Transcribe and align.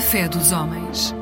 Fé 0.00 0.28
dos 0.28 0.52
homens. 0.52 1.14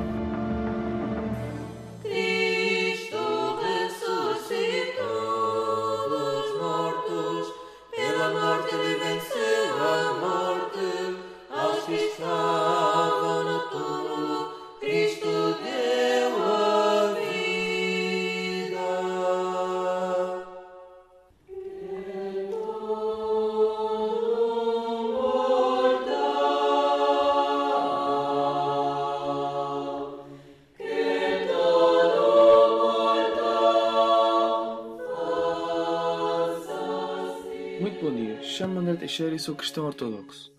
Teixeira 39.14 39.36
e 39.36 39.38
sou 39.38 39.54
cristão 39.54 39.86
ortodoxo. 39.86 40.52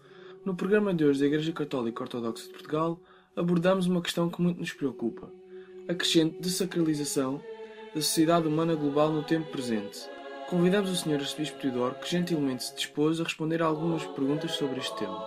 No 0.45 0.55
programa 0.55 0.93
de 0.93 1.03
hoje 1.03 1.19
da 1.19 1.25
Igreja 1.25 1.51
Católica 1.51 2.03
Ortodoxa 2.03 2.45
de 2.45 2.53
Portugal, 2.53 2.97
abordamos 3.35 3.85
uma 3.85 4.01
questão 4.01 4.29
que 4.29 4.41
muito 4.41 4.61
nos 4.61 4.71
preocupa: 4.71 5.29
a 5.89 5.93
crescente 5.93 6.39
desacralização 6.39 7.43
da 7.93 8.01
sociedade 8.01 8.47
humana 8.47 8.73
global 8.73 9.11
no 9.11 9.23
tempo 9.23 9.51
presente. 9.51 10.09
Convidamos 10.49 10.89
o 10.89 10.95
Sr. 10.95 11.15
Arcebispo 11.15 11.59
Teodoro, 11.59 11.95
que 11.95 12.09
gentilmente 12.09 12.63
se 12.63 12.75
dispôs 12.77 13.19
a 13.19 13.25
responder 13.25 13.61
a 13.61 13.65
algumas 13.65 14.05
perguntas 14.05 14.53
sobre 14.53 14.79
este 14.79 14.95
tema. 14.99 15.21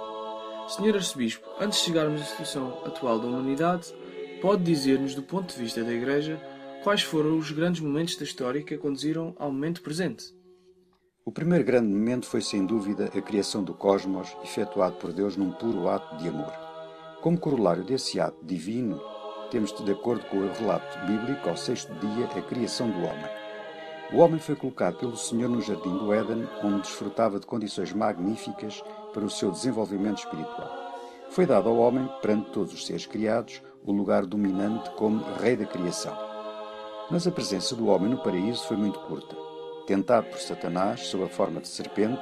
Sr. 0.67 0.95
Arcebispo, 0.95 1.47
antes 1.61 1.81
de 1.81 1.85
chegarmos 1.85 2.23
à 2.23 2.25
situação 2.25 2.81
atual 2.87 3.19
da 3.19 3.27
humanidade, 3.27 3.93
pode 4.41 4.63
dizer-nos, 4.63 5.15
do 5.15 5.23
ponto 5.23 5.53
de 5.53 5.61
vista 5.61 5.85
da 5.85 5.93
Igreja, 5.93 6.41
quais 6.83 7.03
foram 7.03 7.37
os 7.37 7.51
grandes 7.51 7.83
momentos 7.83 8.17
da 8.17 8.25
história 8.25 8.63
que 8.63 8.73
a 8.73 8.79
conduziram 8.79 9.37
ao 9.39 9.53
momento 9.53 9.83
presente? 9.83 10.38
O 11.29 11.31
primeiro 11.31 11.63
grande 11.63 11.93
momento 11.93 12.25
foi, 12.25 12.41
sem 12.41 12.65
dúvida, 12.65 13.11
a 13.15 13.21
criação 13.21 13.63
do 13.63 13.75
cosmos, 13.75 14.35
efetuado 14.43 14.97
por 14.97 15.13
Deus 15.13 15.37
num 15.37 15.53
puro 15.53 15.87
ato 15.87 16.17
de 16.17 16.27
amor. 16.27 16.51
Como 17.21 17.39
corolário 17.39 17.85
desse 17.85 18.19
ato 18.19 18.43
divino, 18.43 18.99
temos, 19.51 19.71
de 19.71 19.93
acordo 19.93 20.25
com 20.25 20.39
o 20.39 20.51
relato 20.51 20.99
bíblico, 21.07 21.47
ao 21.47 21.55
sexto 21.55 21.93
dia, 21.97 22.25
a 22.25 22.41
criação 22.41 22.89
do 22.89 23.01
homem. 23.01 23.31
O 24.11 24.21
homem 24.21 24.41
foi 24.41 24.57
colocado 24.57 24.97
pelo 24.97 25.19
Senhor 25.19 25.51
no 25.51 25.61
jardim 25.61 25.99
do 25.99 26.15
Éden, 26.15 26.49
onde 26.65 26.81
desfrutava 26.81 27.39
de 27.39 27.45
condições 27.45 27.93
magníficas 27.93 28.83
para 29.13 29.27
o 29.27 29.29
seu 29.29 29.51
desenvolvimento 29.51 30.21
espiritual. 30.21 30.71
Foi 31.29 31.45
dado 31.45 31.69
ao 31.69 31.77
homem, 31.77 32.09
perante 32.23 32.53
todos 32.53 32.73
os 32.73 32.87
seres 32.87 33.05
criados, 33.05 33.61
o 33.85 33.93
lugar 33.93 34.25
dominante 34.25 34.89
como 34.93 35.23
rei 35.35 35.57
da 35.59 35.67
criação. 35.67 36.17
Mas 37.11 37.27
a 37.27 37.31
presença 37.31 37.77
do 37.77 37.89
homem 37.89 38.09
no 38.09 38.23
paraíso 38.23 38.67
foi 38.67 38.79
muito 38.79 38.99
curta. 39.01 39.48
Tentado 39.89 40.27
por 40.27 40.39
Satanás, 40.39 41.01
sob 41.07 41.25
a 41.25 41.29
forma 41.31 41.63
de 41.63 41.69
serpente, 41.69 42.21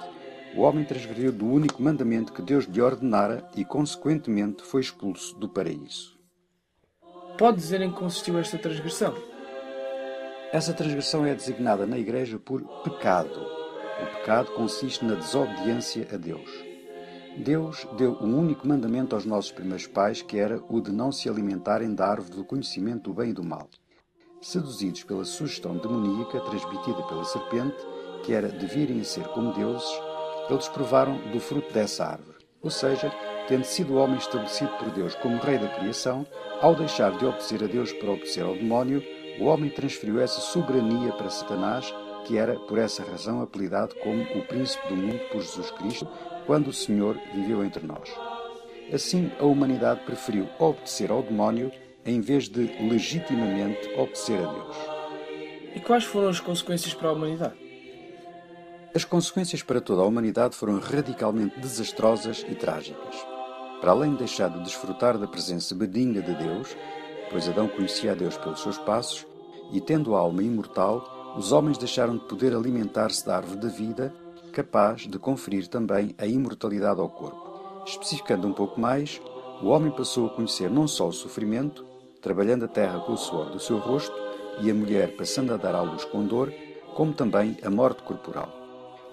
o 0.54 0.60
homem 0.60 0.84
transgrediu 0.84 1.32
do 1.32 1.46
único 1.46 1.82
mandamento 1.82 2.32
que 2.32 2.40
Deus 2.40 2.64
lhe 2.66 2.80
ordenara 2.80 3.44
e, 3.56 3.64
consequentemente, 3.64 4.62
foi 4.62 4.82
expulso 4.82 5.36
do 5.36 5.48
paraíso. 5.48 6.16
Pode 7.36 7.56
dizer 7.56 7.80
em 7.80 7.90
que 7.90 7.98
consistiu 7.98 8.38
esta 8.38 8.56
transgressão? 8.56 9.16
Essa 10.52 10.72
transgressão 10.72 11.26
é 11.26 11.34
designada 11.34 11.84
na 11.86 11.98
Igreja 11.98 12.38
por 12.38 12.62
pecado. 12.84 13.40
O 14.00 14.16
pecado 14.18 14.52
consiste 14.52 15.04
na 15.04 15.16
desobediência 15.16 16.06
a 16.12 16.16
Deus. 16.16 16.48
Deus 17.36 17.84
deu 17.98 18.12
um 18.20 18.38
único 18.38 18.64
mandamento 18.68 19.16
aos 19.16 19.24
nossos 19.24 19.50
primeiros 19.50 19.88
pais, 19.88 20.22
que 20.22 20.38
era 20.38 20.62
o 20.68 20.80
de 20.80 20.92
não 20.92 21.10
se 21.10 21.28
alimentarem 21.28 21.92
da 21.92 22.06
árvore 22.06 22.36
do 22.36 22.44
conhecimento 22.44 23.10
do 23.10 23.14
bem 23.14 23.30
e 23.30 23.34
do 23.34 23.42
mal. 23.42 23.68
Seduzidos 24.46 25.02
pela 25.02 25.24
sugestão 25.24 25.76
demoníaca 25.76 26.38
transmitida 26.38 27.02
pela 27.02 27.24
serpente, 27.24 27.84
que 28.22 28.32
era 28.32 28.48
de 28.48 28.64
virem 28.64 29.00
a 29.00 29.04
ser 29.04 29.24
como 29.30 29.52
deuses, 29.52 29.90
eles 30.48 30.68
provaram 30.68 31.16
do 31.32 31.40
fruto 31.40 31.74
dessa 31.74 32.04
árvore. 32.04 32.46
Ou 32.62 32.70
seja, 32.70 33.12
tendo 33.48 33.64
sido 33.64 33.94
o 33.94 33.96
homem 33.96 34.18
estabelecido 34.18 34.70
por 34.78 34.88
Deus 34.90 35.16
como 35.16 35.42
rei 35.42 35.58
da 35.58 35.66
criação, 35.66 36.24
ao 36.60 36.76
deixar 36.76 37.18
de 37.18 37.26
obedecer 37.26 37.64
a 37.64 37.66
Deus 37.66 37.92
para 37.94 38.12
obedecer 38.12 38.44
ao 38.44 38.54
demónio, 38.54 39.02
o 39.40 39.46
homem 39.46 39.68
transferiu 39.68 40.20
essa 40.20 40.40
soberania 40.40 41.10
para 41.14 41.28
Satanás, 41.28 41.92
que 42.24 42.38
era 42.38 42.54
por 42.54 42.78
essa 42.78 43.02
razão 43.02 43.42
apelidado 43.42 43.96
como 43.96 44.22
o 44.22 44.46
príncipe 44.46 44.86
do 44.86 44.96
mundo 44.96 45.28
por 45.32 45.40
Jesus 45.40 45.72
Cristo, 45.72 46.06
quando 46.46 46.68
o 46.68 46.72
Senhor 46.72 47.18
viveu 47.34 47.64
entre 47.64 47.84
nós. 47.84 48.08
Assim, 48.92 49.28
a 49.40 49.44
humanidade 49.44 50.04
preferiu 50.04 50.48
obedecer 50.60 51.10
ao 51.10 51.20
demónio 51.20 51.72
em 52.06 52.20
vez 52.20 52.48
de 52.48 52.62
legitimamente 52.88 53.88
obedecer 53.96 54.38
a 54.38 54.52
Deus. 54.52 54.76
E 55.74 55.80
quais 55.80 56.04
foram 56.04 56.28
as 56.28 56.40
consequências 56.40 56.94
para 56.94 57.08
a 57.08 57.12
humanidade? 57.12 57.54
As 58.94 59.04
consequências 59.04 59.62
para 59.62 59.80
toda 59.80 60.00
a 60.00 60.06
humanidade 60.06 60.56
foram 60.56 60.78
radicalmente 60.78 61.60
desastrosas 61.60 62.46
e 62.48 62.54
trágicas. 62.54 63.14
Para 63.80 63.90
além 63.90 64.12
de 64.12 64.18
deixar 64.18 64.48
de 64.48 64.62
desfrutar 64.62 65.18
da 65.18 65.26
presença 65.26 65.74
benigna 65.74 66.22
de 66.22 66.34
Deus, 66.34 66.74
pois 67.30 67.46
Adão 67.48 67.68
conhecia 67.68 68.12
a 68.12 68.14
Deus 68.14 68.38
pelos 68.38 68.62
seus 68.62 68.78
passos, 68.78 69.26
e 69.70 69.80
tendo 69.80 70.14
a 70.14 70.20
alma 70.20 70.42
imortal, 70.42 71.34
os 71.36 71.52
homens 71.52 71.76
deixaram 71.76 72.16
de 72.16 72.24
poder 72.24 72.54
alimentar-se 72.54 73.26
da 73.26 73.36
árvore 73.36 73.60
da 73.60 73.68
vida, 73.68 74.14
capaz 74.52 75.02
de 75.06 75.18
conferir 75.18 75.68
também 75.68 76.14
a 76.16 76.26
imortalidade 76.26 76.98
ao 77.00 77.10
corpo. 77.10 77.84
Especificando 77.84 78.48
um 78.48 78.52
pouco 78.54 78.80
mais, 78.80 79.20
o 79.60 79.66
homem 79.66 79.90
passou 79.90 80.26
a 80.26 80.30
conhecer 80.30 80.70
não 80.70 80.88
só 80.88 81.08
o 81.08 81.12
sofrimento, 81.12 81.84
trabalhando 82.20 82.64
a 82.64 82.68
terra 82.68 83.00
com 83.00 83.12
o 83.12 83.16
suor 83.16 83.50
do 83.50 83.58
seu 83.58 83.78
rosto, 83.78 84.14
e 84.60 84.70
a 84.70 84.74
mulher 84.74 85.16
passando 85.16 85.52
a 85.52 85.56
dar 85.56 85.74
à 85.74 85.82
luz 85.82 86.04
com 86.04 86.24
dor, 86.24 86.52
como 86.94 87.12
também 87.12 87.56
a 87.62 87.70
morte 87.70 88.02
corporal. 88.02 88.52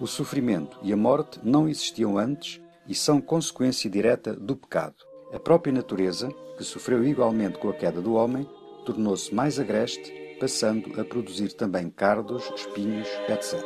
O 0.00 0.06
sofrimento 0.06 0.78
e 0.82 0.92
a 0.92 0.96
morte 0.96 1.38
não 1.42 1.68
existiam 1.68 2.18
antes 2.18 2.60
e 2.88 2.94
são 2.94 3.20
consequência 3.20 3.88
direta 3.88 4.34
do 4.34 4.56
pecado. 4.56 4.96
A 5.32 5.38
própria 5.38 5.72
natureza, 5.72 6.28
que 6.56 6.64
sofreu 6.64 7.04
igualmente 7.04 7.58
com 7.58 7.68
a 7.68 7.74
queda 7.74 8.00
do 8.00 8.14
homem, 8.14 8.48
tornou-se 8.84 9.34
mais 9.34 9.58
agreste, 9.58 10.36
passando 10.40 11.00
a 11.00 11.04
produzir 11.04 11.52
também 11.52 11.88
cardos, 11.90 12.50
espinhos, 12.54 13.08
etc. 13.28 13.62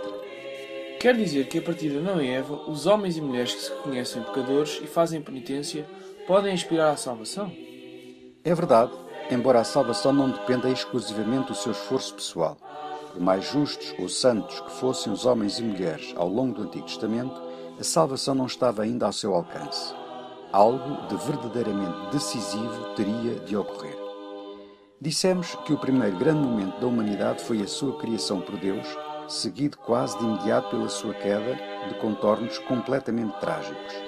Quer 1.00 1.16
dizer 1.16 1.46
que 1.46 1.58
a 1.58 1.62
partir 1.62 1.90
de 1.90 1.98
Adão 1.98 2.20
e 2.20 2.28
Eva, 2.28 2.54
os 2.68 2.86
homens 2.86 3.16
e 3.16 3.20
mulheres 3.20 3.54
que 3.54 3.60
se 3.60 3.70
reconhecem 3.70 4.22
pecadores 4.22 4.80
e 4.82 4.86
fazem 4.86 5.22
penitência 5.22 5.86
podem 6.26 6.52
aspirar 6.52 6.92
à 6.92 6.96
salvação? 6.96 7.52
É 8.44 8.54
verdade, 8.54 8.92
embora 9.30 9.60
a 9.60 9.64
salvação 9.64 10.12
não 10.12 10.30
dependa 10.30 10.68
exclusivamente 10.70 11.48
do 11.48 11.54
seu 11.54 11.72
esforço 11.72 12.14
pessoal. 12.14 12.56
Por 13.12 13.20
mais 13.20 13.44
justos 13.44 13.94
ou 13.98 14.08
santos 14.08 14.60
que 14.60 14.70
fossem 14.72 15.12
os 15.12 15.26
homens 15.26 15.58
e 15.58 15.62
mulheres 15.62 16.14
ao 16.16 16.28
longo 16.28 16.54
do 16.54 16.62
Antigo 16.62 16.86
Testamento, 16.86 17.40
a 17.78 17.84
salvação 17.84 18.34
não 18.34 18.46
estava 18.46 18.82
ainda 18.82 19.06
ao 19.06 19.12
seu 19.12 19.34
alcance. 19.34 19.94
Algo 20.52 21.06
de 21.08 21.16
verdadeiramente 21.26 22.10
decisivo 22.10 22.94
teria 22.94 23.34
de 23.40 23.56
ocorrer. 23.56 23.96
Dissemos 25.00 25.54
que 25.64 25.72
o 25.72 25.78
primeiro 25.78 26.16
grande 26.16 26.40
momento 26.40 26.80
da 26.80 26.86
humanidade 26.86 27.42
foi 27.42 27.62
a 27.62 27.68
sua 27.68 27.96
criação 27.98 28.40
por 28.40 28.56
Deus, 28.56 28.86
seguido 29.28 29.76
quase 29.78 30.18
de 30.18 30.24
imediato 30.24 30.70
pela 30.70 30.88
sua 30.88 31.14
queda, 31.14 31.54
de 31.88 31.94
contornos 32.00 32.58
completamente 32.60 33.38
trágicos. 33.38 34.07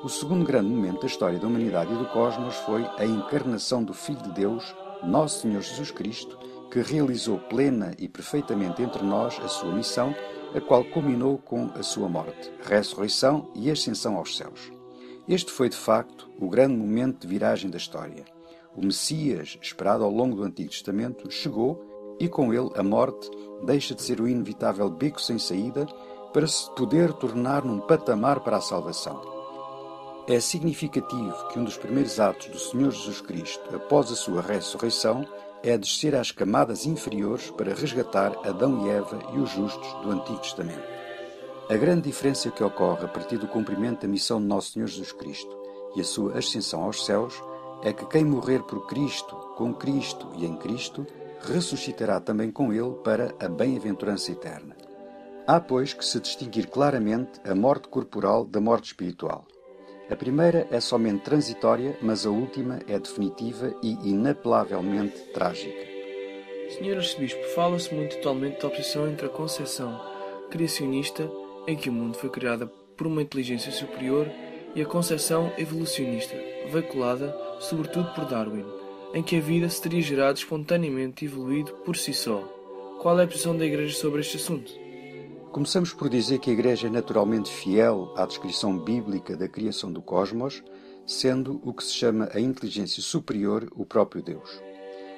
O 0.00 0.08
segundo 0.08 0.44
grande 0.44 0.70
momento 0.70 1.00
da 1.00 1.06
história 1.08 1.40
da 1.40 1.46
humanidade 1.48 1.92
e 1.92 1.96
do 1.96 2.06
cosmos 2.06 2.54
foi 2.58 2.84
a 2.98 3.04
encarnação 3.04 3.82
do 3.82 3.92
Filho 3.92 4.22
de 4.22 4.30
Deus, 4.30 4.72
Nosso 5.02 5.40
Senhor 5.40 5.60
Jesus 5.60 5.90
Cristo, 5.90 6.38
que 6.70 6.80
realizou 6.80 7.40
plena 7.40 7.92
e 7.98 8.08
perfeitamente 8.08 8.80
entre 8.80 9.02
nós 9.02 9.40
a 9.42 9.48
sua 9.48 9.74
missão, 9.74 10.14
a 10.54 10.60
qual 10.60 10.84
culminou 10.84 11.38
com 11.38 11.68
a 11.74 11.82
sua 11.82 12.08
morte, 12.08 12.52
ressurreição 12.62 13.50
e 13.56 13.72
ascensão 13.72 14.16
aos 14.16 14.36
céus. 14.36 14.70
Este 15.26 15.50
foi, 15.50 15.68
de 15.68 15.76
facto, 15.76 16.30
o 16.40 16.48
grande 16.48 16.76
momento 16.76 17.22
de 17.22 17.26
viragem 17.26 17.68
da 17.68 17.76
história. 17.76 18.24
O 18.76 18.86
Messias, 18.86 19.58
esperado 19.60 20.04
ao 20.04 20.12
longo 20.12 20.36
do 20.36 20.44
Antigo 20.44 20.70
Testamento, 20.70 21.28
chegou 21.28 22.16
e 22.20 22.28
com 22.28 22.54
ele 22.54 22.70
a 22.76 22.84
morte 22.84 23.28
deixa 23.64 23.96
de 23.96 24.02
ser 24.02 24.20
o 24.20 24.28
inevitável 24.28 24.88
beco 24.88 25.20
sem 25.20 25.40
saída 25.40 25.86
para 26.32 26.46
se 26.46 26.72
poder 26.76 27.12
tornar 27.14 27.64
num 27.64 27.80
patamar 27.80 28.40
para 28.40 28.58
a 28.58 28.60
salvação. 28.60 29.37
É 30.28 30.38
significativo 30.40 31.48
que 31.48 31.58
um 31.58 31.64
dos 31.64 31.78
primeiros 31.78 32.20
atos 32.20 32.48
do 32.48 32.58
Senhor 32.58 32.90
Jesus 32.90 33.22
Cristo 33.22 33.74
após 33.74 34.12
a 34.12 34.14
sua 34.14 34.42
ressurreição 34.42 35.26
é 35.62 35.78
descer 35.78 36.14
às 36.14 36.30
camadas 36.30 36.84
inferiores 36.84 37.50
para 37.50 37.72
resgatar 37.74 38.36
Adão 38.46 38.86
e 38.86 38.90
Eva 38.90 39.18
e 39.32 39.38
os 39.38 39.48
justos 39.48 39.90
do 40.02 40.10
Antigo 40.10 40.38
Testamento. 40.40 40.86
A 41.70 41.76
grande 41.78 42.02
diferença 42.02 42.50
que 42.50 42.62
ocorre 42.62 43.06
a 43.06 43.08
partir 43.08 43.38
do 43.38 43.48
cumprimento 43.48 44.02
da 44.02 44.08
missão 44.08 44.38
de 44.38 44.46
Nosso 44.46 44.72
Senhor 44.72 44.88
Jesus 44.88 45.12
Cristo 45.12 45.56
e 45.96 46.02
a 46.02 46.04
sua 46.04 46.36
ascensão 46.36 46.82
aos 46.82 47.06
céus 47.06 47.42
é 47.82 47.90
que 47.90 48.04
quem 48.04 48.22
morrer 48.22 48.62
por 48.64 48.86
Cristo, 48.86 49.34
com 49.56 49.72
Cristo 49.72 50.28
e 50.36 50.44
em 50.44 50.58
Cristo, 50.58 51.06
ressuscitará 51.40 52.20
também 52.20 52.50
com 52.50 52.70
Ele 52.70 52.92
para 53.02 53.34
a 53.40 53.48
bem-aventurança 53.48 54.30
eterna. 54.30 54.76
Há, 55.46 55.58
pois, 55.58 55.94
que 55.94 56.04
se 56.04 56.20
distinguir 56.20 56.66
claramente 56.66 57.40
a 57.48 57.54
morte 57.54 57.88
corporal 57.88 58.44
da 58.44 58.60
morte 58.60 58.88
espiritual. 58.88 59.46
A 60.10 60.16
primeira 60.16 60.66
é 60.70 60.80
somente 60.80 61.22
transitória, 61.22 61.96
mas 62.00 62.24
a 62.24 62.30
última 62.30 62.78
é 62.88 62.98
definitiva 62.98 63.74
e 63.82 63.92
inapelavelmente 64.08 65.18
trágica. 65.34 65.86
Senhor 66.70 66.96
Arcebispo, 66.96 67.42
fala-se 67.54 67.94
muito 67.94 68.16
atualmente 68.16 68.60
da 68.60 68.68
oposição 68.68 69.08
entre 69.08 69.26
a 69.26 69.30
concepção 69.30 70.00
criacionista, 70.50 71.30
em 71.66 71.76
que 71.76 71.90
o 71.90 71.92
mundo 71.92 72.16
foi 72.16 72.30
criado 72.30 72.70
por 72.96 73.06
uma 73.06 73.20
inteligência 73.20 73.70
superior, 73.70 74.26
e 74.74 74.82
a 74.82 74.86
concepção 74.86 75.52
evolucionista, 75.58 76.36
veiculada 76.70 77.34
sobretudo 77.58 78.12
por 78.14 78.24
Darwin, 78.26 78.64
em 79.14 79.22
que 79.22 79.36
a 79.36 79.40
vida 79.40 79.68
se 79.68 79.80
teria 79.80 80.02
gerado 80.02 80.38
espontaneamente 80.38 81.24
e 81.24 81.28
evoluído 81.28 81.72
por 81.84 81.96
si 81.96 82.12
só. 82.12 82.40
Qual 83.00 83.18
é 83.18 83.24
a 83.24 83.26
posição 83.26 83.56
da 83.56 83.64
Igreja 83.64 83.96
sobre 83.96 84.20
este 84.20 84.36
assunto? 84.36 84.87
Começamos 85.52 85.94
por 85.94 86.10
dizer 86.10 86.40
que 86.40 86.50
a 86.50 86.52
Igreja 86.52 86.88
é 86.88 86.90
naturalmente 86.90 87.50
fiel 87.50 88.12
à 88.16 88.26
descrição 88.26 88.78
bíblica 88.78 89.34
da 89.34 89.48
criação 89.48 89.90
do 89.90 90.02
cosmos, 90.02 90.62
sendo 91.06 91.58
o 91.64 91.72
que 91.72 91.82
se 91.82 91.94
chama 91.94 92.28
a 92.34 92.38
inteligência 92.38 93.02
superior 93.02 93.66
o 93.74 93.86
próprio 93.86 94.22
Deus. 94.22 94.60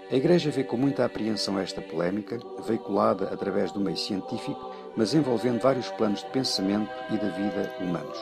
A 0.08 0.14
Igreja 0.14 0.50
vê 0.50 0.62
com 0.62 0.76
muita 0.76 1.04
apreensão 1.04 1.58
esta 1.58 1.82
polémica, 1.82 2.38
veiculada 2.64 3.24
através 3.26 3.72
do 3.72 3.80
meio 3.80 3.96
científico, 3.96 4.70
mas 4.96 5.14
envolvendo 5.14 5.60
vários 5.60 5.88
planos 5.90 6.20
de 6.20 6.30
pensamento 6.30 6.90
e 7.10 7.16
da 7.16 7.28
vida 7.30 7.74
humanos. 7.80 8.18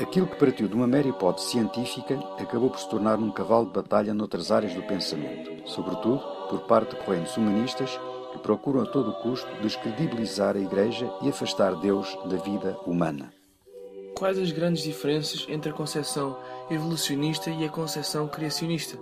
Aquilo 0.00 0.26
que 0.26 0.36
partiu 0.36 0.66
de 0.66 0.74
uma 0.74 0.86
mera 0.86 1.06
hipótese 1.06 1.50
científica 1.50 2.18
acabou 2.38 2.70
por 2.70 2.80
se 2.80 2.88
tornar 2.88 3.18
um 3.18 3.30
cavalo 3.30 3.66
de 3.66 3.72
batalha 3.72 4.14
noutras 4.14 4.50
áreas 4.50 4.74
do 4.74 4.82
pensamento, 4.82 5.68
sobretudo 5.68 6.18
por 6.48 6.60
parte 6.62 6.96
de 6.96 7.04
correntes 7.04 7.36
humanistas 7.36 8.00
que 8.34 8.40
procuram 8.40 8.82
a 8.82 8.86
todo 8.86 9.14
custo 9.14 9.48
descredibilizar 9.62 10.56
a 10.56 10.60
Igreja 10.60 11.08
e 11.22 11.28
afastar 11.28 11.76
Deus 11.76 12.18
da 12.26 12.36
vida 12.36 12.76
humana. 12.84 13.32
Quais 14.16 14.38
as 14.38 14.50
grandes 14.50 14.82
diferenças 14.82 15.46
entre 15.48 15.70
a 15.70 15.72
concepção 15.72 16.36
evolucionista 16.68 17.48
e 17.50 17.64
a 17.64 17.68
concepção 17.68 18.26
criacionista? 18.26 18.98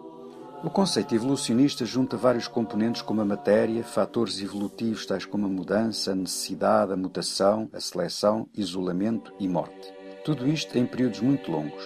O 0.63 0.71
conceito 0.71 1.15
evolucionista 1.15 1.85
junta 1.85 2.17
vários 2.17 2.47
componentes 2.47 3.03
como 3.03 3.21
a 3.21 3.25
matéria, 3.25 3.83
fatores 3.83 4.41
evolutivos 4.41 5.05
tais 5.05 5.25
como 5.25 5.47
a 5.47 5.49
mudança, 5.49 6.13
a 6.13 6.15
necessidade, 6.15 6.93
a 6.93 6.97
mutação, 6.97 7.69
a 7.73 7.81
seleção, 7.81 8.47
isolamento 8.55 9.33
e 9.41 9.49
morte. 9.49 9.93
Tudo 10.25 10.47
isto 10.47 10.79
em 10.79 10.87
períodos 10.87 11.21
muito 11.21 11.51
longos. 11.51 11.83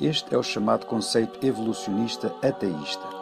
Este 0.00 0.34
é 0.34 0.38
o 0.38 0.42
chamado 0.42 0.86
conceito 0.86 1.44
evolucionista 1.44 2.34
ateísta. 2.42 3.13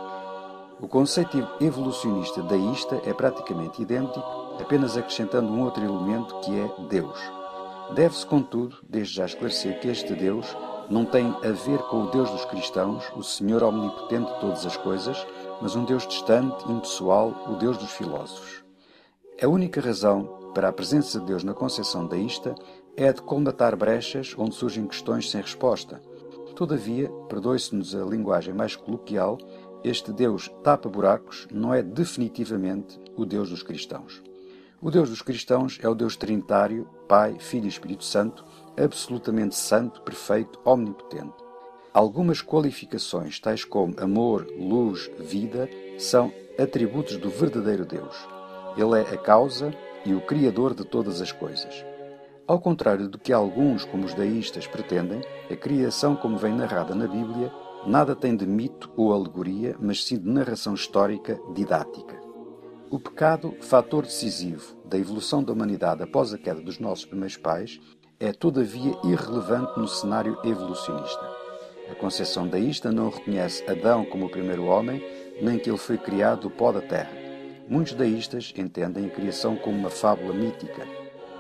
O 0.83 0.89
conceito 0.89 1.39
evolucionista 1.61 2.43
deísta 2.43 3.01
é 3.07 3.15
praticamente 3.15 3.81
idêntico, 3.81 4.19
apenas 4.61 4.97
acrescentando 4.97 5.47
um 5.47 5.63
outro 5.63 5.85
elemento 5.85 6.41
que 6.41 6.59
é 6.59 6.69
Deus. 6.89 7.21
Deve-se, 7.95 8.27
contudo, 8.27 8.79
desde 8.83 9.15
já 9.15 9.27
esclarecer 9.27 9.79
que 9.79 9.87
este 9.87 10.13
Deus 10.13 10.57
não 10.91 11.05
tem 11.05 11.29
a 11.45 11.53
ver 11.53 11.79
com 11.85 12.03
o 12.03 12.11
Deus 12.11 12.29
dos 12.33 12.45
cristãos, 12.47 13.05
o 13.15 13.23
Senhor 13.23 13.63
omnipotente 13.63 14.33
de 14.33 14.41
todas 14.41 14.67
as 14.67 14.77
coisas, 14.77 15.25
mas 15.61 15.77
um 15.77 15.85
Deus 15.85 16.05
distante, 16.05 16.69
impessoal, 16.69 17.33
o 17.47 17.55
Deus 17.55 17.79
dos 17.79 17.93
filósofos. 17.93 18.65
A 19.41 19.47
única 19.47 19.81
razão 19.81 20.51
para 20.53 20.69
a 20.69 20.73
presença 20.73 21.21
de 21.21 21.27
Deus 21.27 21.45
na 21.45 21.55
concepção 21.55 22.09
deísta 22.09 22.57
é 22.97 23.09
a 23.09 23.13
de 23.13 23.23
colmatar 23.23 23.77
brechas 23.77 24.35
onde 24.37 24.57
surgem 24.57 24.89
questões 24.89 25.31
sem 25.31 25.43
resposta. 25.43 26.03
Todavia, 26.57 27.09
perdoe-se-nos 27.29 27.95
a 27.95 28.05
linguagem 28.05 28.53
mais 28.53 28.75
coloquial, 28.75 29.39
este 29.85 30.13
Deus 30.13 30.49
tapa-buracos 30.63 31.49
não 31.53 31.75
é 31.75 31.83
definitivamente 31.83 33.01
o 33.17 33.25
Deus 33.25 33.51
dos 33.51 33.63
cristãos. 33.63 34.23
O 34.81 34.91
Deus 34.91 35.11
dos 35.11 35.23
cristãos 35.23 35.79
é 35.83 35.89
o 35.89 35.95
Deus 35.95 36.17
trinitário, 36.17 36.89
Pai, 37.09 37.37
Filho 37.39 37.67
e 37.67 37.69
Espírito 37.69 38.05
Santo, 38.05 38.45
absolutamente 38.77 39.55
santo, 39.55 40.01
perfeito, 40.03 40.61
omnipotente. 40.65 41.35
Algumas 41.93 42.41
qualificações, 42.41 43.39
tais 43.39 43.65
como 43.65 43.95
amor, 44.01 44.47
luz, 44.59 45.11
vida, 45.19 45.69
são 45.99 46.33
atributos 46.59 47.17
do 47.17 47.29
verdadeiro 47.29 47.85
Deus. 47.85 48.17
Ele 48.77 48.99
é 48.99 49.15
a 49.15 49.19
causa 49.19 49.75
e 50.05 50.15
o 50.15 50.21
Criador 50.21 50.75
de 50.75 50.85
todas 50.85 51.21
as 51.21 51.31
coisas. 51.31 51.85
Ao 52.47 52.59
contrário 52.59 53.09
do 53.09 53.19
que 53.19 53.33
alguns, 53.33 53.85
como 53.85 54.05
os 54.05 54.15
deístas, 54.15 54.67
pretendem, 54.67 55.21
a 55.51 55.55
criação, 55.55 56.17
como 56.17 56.37
vem 56.37 56.55
narrada 56.55 56.95
na 56.95 57.07
Bíblia, 57.07 57.53
nada 57.87 58.15
tem 58.15 58.37
de 58.37 58.47
mito 58.47 58.91
ou 58.97 59.13
alegoria, 59.13 59.77
mas 59.81 60.05
sim 60.05 60.19
de 60.19 60.29
narração 60.29 60.75
histórica 60.75 61.41
didática. 61.55 62.21
O 62.91 62.99
pecado, 62.99 63.55
fator 63.61 64.05
decisivo 64.05 64.77
da 64.85 64.99
evolução 64.99 65.43
da 65.43 65.53
humanidade 65.53 66.03
após 66.03 66.33
a 66.33 66.39
queda 66.39 66.61
dos 66.61 66.79
nossos 66.79 67.07
primeiros 67.07 67.37
pais, 67.37 67.81
é 68.21 68.33
todavia 68.33 68.97
irrelevante 69.03 69.79
no 69.79 69.89
cenário 69.89 70.39
evolucionista. 70.45 71.27
A 71.91 71.95
concepção 71.95 72.47
deísta 72.47 72.93
não 72.93 73.11
reconhece 73.11 73.69
Adão 73.69 74.05
como 74.05 74.27
o 74.27 74.31
primeiro 74.31 74.65
homem, 74.65 75.03
nem 75.41 75.59
que 75.59 75.69
ele 75.69 75.79
foi 75.79 75.99
criado 75.99 76.43
do 76.43 76.51
pó 76.51 76.71
da 76.71 76.81
terra. 76.81 77.11
Muitos 77.69 77.95
deístas 77.95 78.53
entendem 78.57 79.07
a 79.07 79.11
criação 79.11 79.57
como 79.57 79.77
uma 79.77 79.91
fábula 79.91 80.33
mítica. 80.33 80.87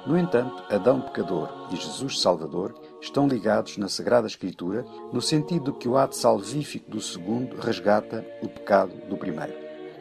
No 0.06 0.19
entanto, 0.19 0.65
Adão 0.75 1.00
pecador 1.00 1.69
e 1.71 1.77
Jesus 1.77 2.21
Salvador 2.21 2.75
estão 3.03 3.27
ligados 3.27 3.77
na 3.77 3.89
Sagrada 3.89 4.27
Escritura 4.27 4.87
no 5.13 5.21
sentido 5.21 5.75
que 5.75 5.89
o 5.89 5.99
ato 5.99 6.17
salvífico 6.17 6.91
do 6.91 7.01
segundo 7.01 7.57
resgata 7.57 8.25
o 8.41 8.49
pecado 8.49 8.95
do 9.09 9.17
primeiro. 9.17 9.53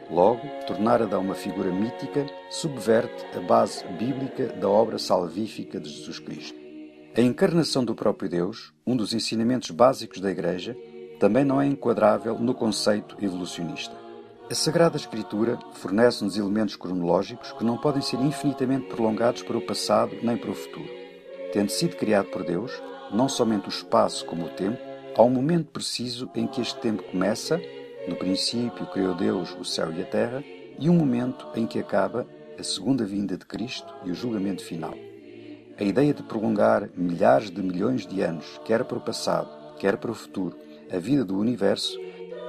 Logo, 0.08 0.46
tornar 0.66 1.02
Adão 1.02 1.22
uma 1.22 1.34
figura 1.34 1.70
mítica 1.72 2.26
subverte 2.48 3.26
a 3.36 3.40
base 3.40 3.84
bíblica 3.98 4.46
da 4.48 4.68
obra 4.68 4.98
salvífica 4.98 5.80
de 5.80 5.90
Jesus 5.90 6.18
Cristo. 6.18 6.58
A 7.16 7.20
encarnação 7.20 7.84
do 7.84 7.94
próprio 7.94 8.30
Deus, 8.30 8.72
um 8.86 8.96
dos 8.96 9.12
ensinamentos 9.12 9.70
básicos 9.70 10.20
da 10.20 10.30
Igreja, 10.30 10.76
também 11.18 11.44
não 11.44 11.60
é 11.60 11.66
enquadrável 11.66 12.38
no 12.38 12.54
conceito 12.54 13.16
evolucionista. 13.20 13.96
A 14.50 14.54
Sagrada 14.54 14.96
Escritura 14.96 15.58
fornece-nos 15.72 16.36
elementos 16.36 16.76
cronológicos 16.76 17.52
que 17.52 17.64
não 17.64 17.78
podem 17.78 18.02
ser 18.02 18.20
infinitamente 18.20 18.86
prolongados 18.88 19.42
para 19.42 19.56
o 19.56 19.62
passado 19.62 20.14
nem 20.22 20.36
para 20.36 20.50
o 20.50 20.54
futuro. 20.54 20.88
Tendo 21.52 21.70
sido 21.70 21.96
criado 21.96 22.26
por 22.26 22.44
Deus, 22.44 22.72
não 23.12 23.28
somente 23.28 23.66
o 23.66 23.68
espaço 23.68 24.24
como 24.24 24.46
o 24.46 24.50
tempo, 24.50 24.78
há 25.16 25.22
um 25.22 25.30
momento 25.30 25.70
preciso 25.70 26.30
em 26.34 26.46
que 26.46 26.60
este 26.60 26.78
tempo 26.80 27.02
começa, 27.02 27.60
no 28.08 28.16
princípio 28.16 28.86
criou 28.86 29.14
Deus 29.14 29.54
o 29.58 29.64
céu 29.64 29.92
e 29.92 30.02
a 30.02 30.06
terra, 30.06 30.42
e 30.78 30.88
um 30.88 30.94
momento 30.94 31.46
em 31.54 31.66
que 31.66 31.78
acaba 31.78 32.26
a 32.58 32.62
segunda 32.62 33.04
vinda 33.04 33.36
de 33.36 33.44
Cristo 33.44 33.92
e 34.04 34.10
o 34.10 34.14
julgamento 34.14 34.64
final. 34.64 34.94
A 35.78 35.84
ideia 35.84 36.12
de 36.12 36.22
prolongar 36.22 36.88
milhares 36.96 37.50
de 37.50 37.62
milhões 37.62 38.06
de 38.06 38.20
anos, 38.22 38.60
quer 38.64 38.84
para 38.84 38.98
o 38.98 39.00
passado, 39.00 39.48
quer 39.78 39.96
para 39.96 40.10
o 40.10 40.14
futuro, 40.14 40.56
a 40.92 40.98
vida 40.98 41.24
do 41.24 41.38
universo, 41.38 41.98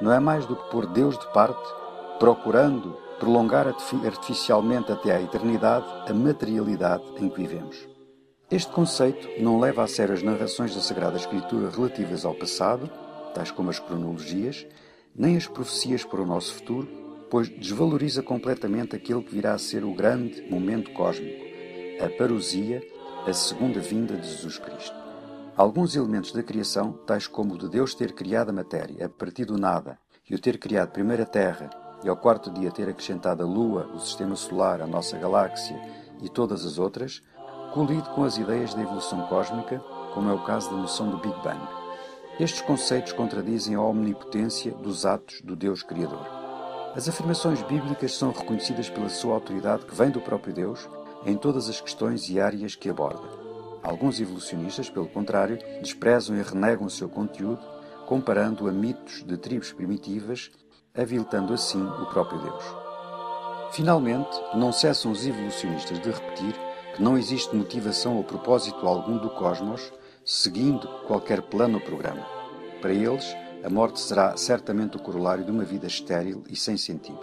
não 0.02 0.12
é 0.12 0.20
mais 0.20 0.46
do 0.46 0.56
que 0.56 0.70
pôr 0.70 0.88
Deus 0.88 1.18
de 1.18 1.32
parte, 1.34 1.64
procurando 2.20 2.98
prolongar 3.20 3.68
artificialmente 3.68 4.92
até 4.92 5.16
à 5.16 5.22
eternidade 5.22 5.86
a 6.08 6.14
materialidade 6.14 7.04
em 7.18 7.30
que 7.30 7.38
vivemos. 7.38 7.93
Este 8.52 8.72
conceito 8.72 9.28
não 9.42 9.60
leva 9.60 9.84
a 9.84 9.88
sério 9.88 10.14
as 10.14 10.22
narrações 10.22 10.76
da 10.76 10.82
Sagrada 10.82 11.18
Escritura 11.18 11.70
relativas 11.70 12.26
ao 12.26 12.36
passado, 12.36 12.90
tais 13.34 13.52
como 13.52 13.70
as 13.70 13.80
cronologias, 13.80 14.66
nem 15.16 15.38
as 15.38 15.48
profecias 15.48 16.04
para 16.04 16.22
o 16.22 16.26
nosso 16.26 16.54
futuro, 16.54 16.88
pois 17.30 17.50
desvaloriza 17.50 18.22
completamente 18.22 18.96
aquele 18.96 19.24
que 19.24 19.34
virá 19.34 19.54
a 19.54 19.58
ser 19.60 19.84
o 19.84 19.94
grande 19.94 20.42
momento 20.50 20.92
cósmico, 20.92 21.44
a 22.04 22.10
parousia 22.10 22.82
a 23.26 23.32
segunda 23.32 23.80
vinda 23.80 24.18
de 24.18 24.28
Jesus 24.28 24.58
Cristo. 24.58 24.96
Alguns 25.56 25.96
elementos 25.96 26.34
da 26.34 26.44
criação, 26.44 26.92
tais 27.08 27.26
como 27.26 27.54
o 27.54 27.58
de 27.58 27.70
Deus 27.70 27.96
ter 27.96 28.12
criado 28.12 28.50
a 28.50 28.54
matéria 28.54 29.06
a 29.06 29.10
partir 29.10 29.46
do 29.46 29.58
nada 29.58 29.98
e 30.30 30.36
o 30.36 30.40
ter 30.40 30.58
criado 30.58 30.92
primeiro 30.92 31.24
a 31.24 31.26
Terra 31.26 31.70
e 32.04 32.10
ao 32.10 32.18
quarto 32.18 32.52
dia 32.52 32.70
ter 32.70 32.90
acrescentado 32.90 33.42
a 33.42 33.46
Lua, 33.46 33.90
o 33.94 34.00
Sistema 34.00 34.36
Solar, 34.36 34.82
a 34.82 34.88
nossa 34.88 35.18
galáxia 35.18 35.80
e 36.22 36.28
todas 36.28 36.66
as 36.66 36.78
outras, 36.78 37.22
colide 37.74 38.08
com 38.12 38.24
as 38.24 38.38
ideias 38.38 38.76
da 38.76 38.84
evolução 38.84 39.26
cósmica, 39.26 39.80
como 40.14 40.30
é 40.30 40.34
o 40.34 40.44
caso 40.44 40.70
da 40.70 40.78
noção 40.78 41.10
do 41.10 41.18
Big 41.18 41.36
Bang. 41.44 41.60
Estes 42.40 42.62
conceitos 42.62 43.14
contradizem 43.14 43.74
a 43.74 43.82
omnipotência 43.82 44.72
dos 44.74 45.08
atos 45.08 45.42
do 45.42 45.56
Deus 45.56 45.82
Criador. 45.82 46.24
As 46.96 47.10
afirmações 47.10 47.64
bíblicas 47.64 48.16
são 48.16 48.32
reconhecidas 48.32 48.92
pela 48.92 49.10
sua 49.10 49.34
autoridade 49.34 49.86
que 49.86 49.96
vem 49.96 50.12
do 50.12 50.22
próprio 50.22 50.54
Deus 50.54 50.88
em 51.26 51.36
todas 51.36 51.68
as 51.68 51.82
questões 51.82 52.30
e 52.30 52.40
áreas 52.40 52.76
que 52.76 52.90
aborda. 52.90 53.28
Alguns 53.82 54.20
evolucionistas, 54.20 54.88
pelo 54.88 55.08
contrário, 55.08 55.58
desprezam 55.82 56.38
e 56.38 56.44
renegam 56.44 56.86
o 56.86 56.92
seu 56.92 57.10
conteúdo, 57.10 57.60
comparando-o 58.06 58.70
a 58.70 58.72
mitos 58.72 59.24
de 59.24 59.36
tribos 59.36 59.74
primitivas, 59.74 60.52
aviltando 60.96 61.54
assim 61.54 61.84
o 61.84 62.06
próprio 62.06 62.40
Deus. 62.40 62.64
Finalmente, 63.72 64.40
não 64.54 64.72
cessam 64.72 65.12
os 65.12 65.26
evolucionistas 65.26 66.00
de 66.00 66.12
repetir 66.12 66.73
que 66.94 67.02
não 67.02 67.18
existe 67.18 67.56
motivação 67.56 68.18
ou 68.18 68.24
propósito 68.24 68.88
algum 68.88 69.18
do 69.18 69.30
cosmos 69.30 69.92
seguindo 70.26 70.88
qualquer 71.06 71.42
plano 71.42 71.76
ou 71.76 71.82
programa. 71.82 72.26
Para 72.82 72.94
eles, 72.94 73.36
a 73.64 73.70
morte 73.70 74.00
será 74.00 74.36
certamente 74.38 74.96
o 74.96 75.00
corolário 75.02 75.44
de 75.44 75.52
uma 75.52 75.64
vida 75.64 75.88
estéril 75.88 76.44
e 76.50 76.56
sem 76.56 76.78
sentido. 76.78 77.20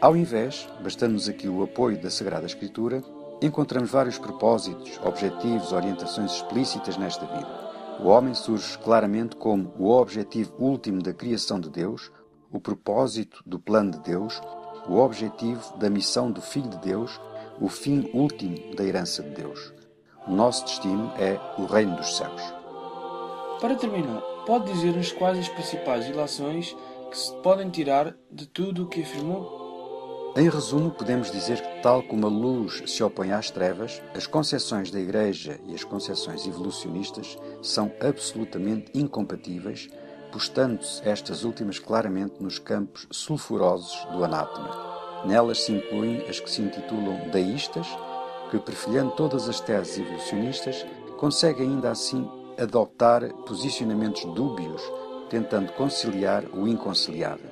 Ao 0.00 0.16
invés, 0.16 0.68
bastando-nos 0.82 1.28
aqui 1.28 1.48
o 1.48 1.62
apoio 1.62 2.00
da 2.00 2.10
Sagrada 2.10 2.46
Escritura, 2.46 3.02
encontramos 3.40 3.90
vários 3.90 4.18
propósitos, 4.18 4.98
objetivos, 5.04 5.72
orientações 5.72 6.32
explícitas 6.32 6.96
nesta 6.96 7.24
vida. 7.26 7.72
O 8.00 8.08
homem 8.08 8.34
surge 8.34 8.76
claramente 8.78 9.36
como 9.36 9.72
o 9.78 9.90
objetivo 9.90 10.52
último 10.58 11.02
da 11.02 11.12
criação 11.12 11.60
de 11.60 11.70
Deus, 11.70 12.10
o 12.50 12.60
propósito 12.60 13.42
do 13.46 13.58
plano 13.58 13.92
de 13.92 14.00
Deus, 14.00 14.40
o 14.88 14.96
objetivo 14.96 15.76
da 15.78 15.88
missão 15.88 16.30
do 16.30 16.40
Filho 16.40 16.68
de 16.68 16.78
Deus, 16.78 17.20
o 17.60 17.68
fim 17.68 18.10
último 18.12 18.74
da 18.74 18.84
herança 18.84 19.22
de 19.22 19.30
Deus. 19.30 19.72
O 20.26 20.32
nosso 20.32 20.64
destino 20.64 21.12
é 21.18 21.38
o 21.58 21.64
reino 21.64 21.96
dos 21.96 22.16
céus. 22.16 22.42
Para 23.60 23.74
terminar, 23.74 24.20
pode 24.46 24.72
dizer-nos 24.72 25.12
quais 25.12 25.38
as 25.38 25.48
principais 25.48 26.08
ilações 26.08 26.76
que 27.10 27.18
se 27.18 27.32
podem 27.42 27.70
tirar 27.70 28.14
de 28.30 28.46
tudo 28.46 28.84
o 28.84 28.88
que 28.88 29.02
afirmou? 29.02 30.32
Em 30.34 30.48
resumo, 30.48 30.90
podemos 30.90 31.30
dizer 31.30 31.60
que, 31.60 31.82
tal 31.82 32.02
como 32.02 32.26
a 32.26 32.30
luz 32.30 32.82
se 32.86 33.02
opõe 33.02 33.32
às 33.32 33.50
trevas, 33.50 34.00
as 34.14 34.26
concepções 34.26 34.90
da 34.90 34.98
Igreja 34.98 35.60
e 35.66 35.74
as 35.74 35.84
concepções 35.84 36.46
evolucionistas 36.46 37.36
são 37.60 37.92
absolutamente 38.00 38.90
incompatíveis, 38.94 39.90
postando-se 40.32 41.06
estas 41.06 41.44
últimas 41.44 41.78
claramente 41.78 42.42
nos 42.42 42.58
campos 42.58 43.06
sulfurosos 43.10 44.06
do 44.10 44.24
anátema. 44.24 44.91
Nelas 45.24 45.62
se 45.62 45.72
incluem 45.72 46.24
as 46.28 46.40
que 46.40 46.50
se 46.50 46.62
intitulam 46.62 47.28
deístas, 47.30 47.86
que, 48.50 48.58
perfilhando 48.58 49.12
todas 49.12 49.48
as 49.48 49.60
teses 49.60 49.98
evolucionistas, 49.98 50.84
conseguem 51.16 51.68
ainda 51.68 51.90
assim 51.90 52.28
adoptar 52.58 53.26
posicionamentos 53.46 54.24
dúbios, 54.34 54.82
tentando 55.30 55.72
conciliar 55.72 56.44
o 56.52 56.68
inconciliável. 56.68 57.50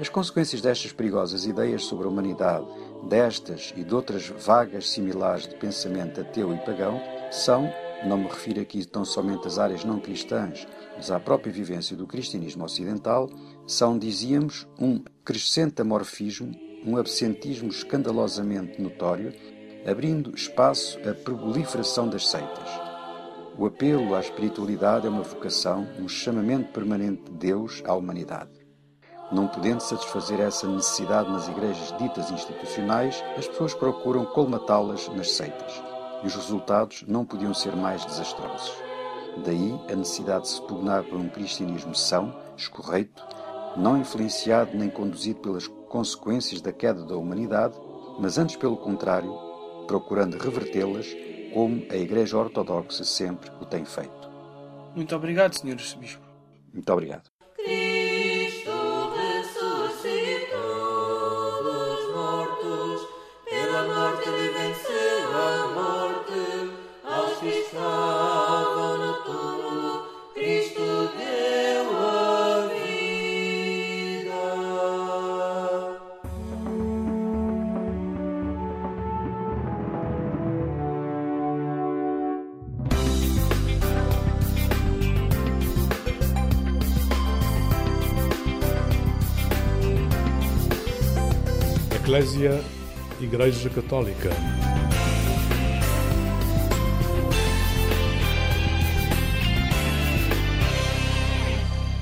As 0.00 0.08
consequências 0.08 0.62
destas 0.62 0.92
perigosas 0.92 1.44
ideias 1.44 1.84
sobre 1.84 2.06
a 2.06 2.08
humanidade, 2.08 2.66
destas 3.08 3.72
e 3.76 3.82
de 3.82 3.94
outras 3.94 4.28
vagas 4.28 4.88
similares 4.90 5.46
de 5.46 5.56
pensamento 5.56 6.20
ateu 6.20 6.54
e 6.54 6.58
pagão, 6.58 7.00
são, 7.30 7.72
não 8.06 8.16
me 8.16 8.28
refiro 8.28 8.60
aqui 8.60 8.84
tão 8.86 9.04
somente 9.04 9.46
às 9.46 9.58
áreas 9.58 9.84
não 9.84 9.98
cristãs, 9.98 10.66
mas 10.96 11.10
à 11.10 11.18
própria 11.18 11.52
vivência 11.52 11.96
do 11.96 12.06
cristianismo 12.06 12.64
ocidental, 12.64 13.28
são, 13.66 13.98
dizíamos, 13.98 14.68
um 14.78 15.02
crescente 15.24 15.82
amorfismo, 15.82 16.67
um 16.88 16.96
absentismo 16.96 17.68
escandalosamente 17.68 18.80
notório, 18.80 19.34
abrindo 19.86 20.34
espaço 20.34 20.98
à 21.06 21.12
proliferação 21.12 22.08
das 22.08 22.26
seitas. 22.26 22.66
O 23.58 23.66
apelo 23.66 24.14
à 24.14 24.20
espiritualidade 24.20 25.06
é 25.06 25.10
uma 25.10 25.22
vocação, 25.22 25.86
um 26.00 26.08
chamamento 26.08 26.72
permanente 26.72 27.24
de 27.24 27.32
Deus 27.32 27.82
à 27.84 27.92
humanidade. 27.92 28.50
Não 29.30 29.46
podendo 29.46 29.82
satisfazer 29.82 30.40
essa 30.40 30.66
necessidade 30.66 31.30
nas 31.30 31.46
igrejas 31.46 31.94
ditas 31.98 32.30
institucionais, 32.30 33.22
as 33.36 33.46
pessoas 33.46 33.74
procuram 33.74 34.24
colmatá-las 34.24 35.08
nas 35.08 35.32
seitas. 35.32 35.82
E 36.22 36.26
os 36.26 36.34
resultados 36.34 37.04
não 37.06 37.22
podiam 37.22 37.52
ser 37.52 37.76
mais 37.76 38.02
desastrosos. 38.06 38.72
Daí 39.44 39.78
a 39.92 39.94
necessidade 39.94 40.44
de 40.44 40.48
se 40.48 40.62
pugnar 40.62 41.04
por 41.04 41.18
um 41.18 41.28
cristianismo 41.28 41.94
são, 41.94 42.34
escorreito, 42.56 43.22
não 43.76 43.98
influenciado 43.98 44.74
nem 44.74 44.88
conduzido 44.88 45.40
pelas 45.40 45.68
consequências 45.88 46.60
da 46.60 46.72
queda 46.72 47.04
da 47.04 47.16
humanidade, 47.16 47.74
mas 48.18 48.38
antes 48.38 48.56
pelo 48.56 48.76
contrário, 48.76 49.32
procurando 49.86 50.38
revertê-las, 50.38 51.06
como 51.52 51.84
a 51.90 51.96
Igreja 51.96 52.36
Ortodoxa 52.36 53.04
sempre 53.04 53.50
o 53.60 53.64
tem 53.64 53.84
feito. 53.84 54.28
Muito 54.94 55.14
obrigado, 55.14 55.54
Sr. 55.54 55.76
Bispo. 55.98 56.22
Muito 56.72 56.92
obrigado. 56.92 57.37
Eclésia 92.08 92.64
Igreja 93.20 93.68
Católica. 93.68 94.30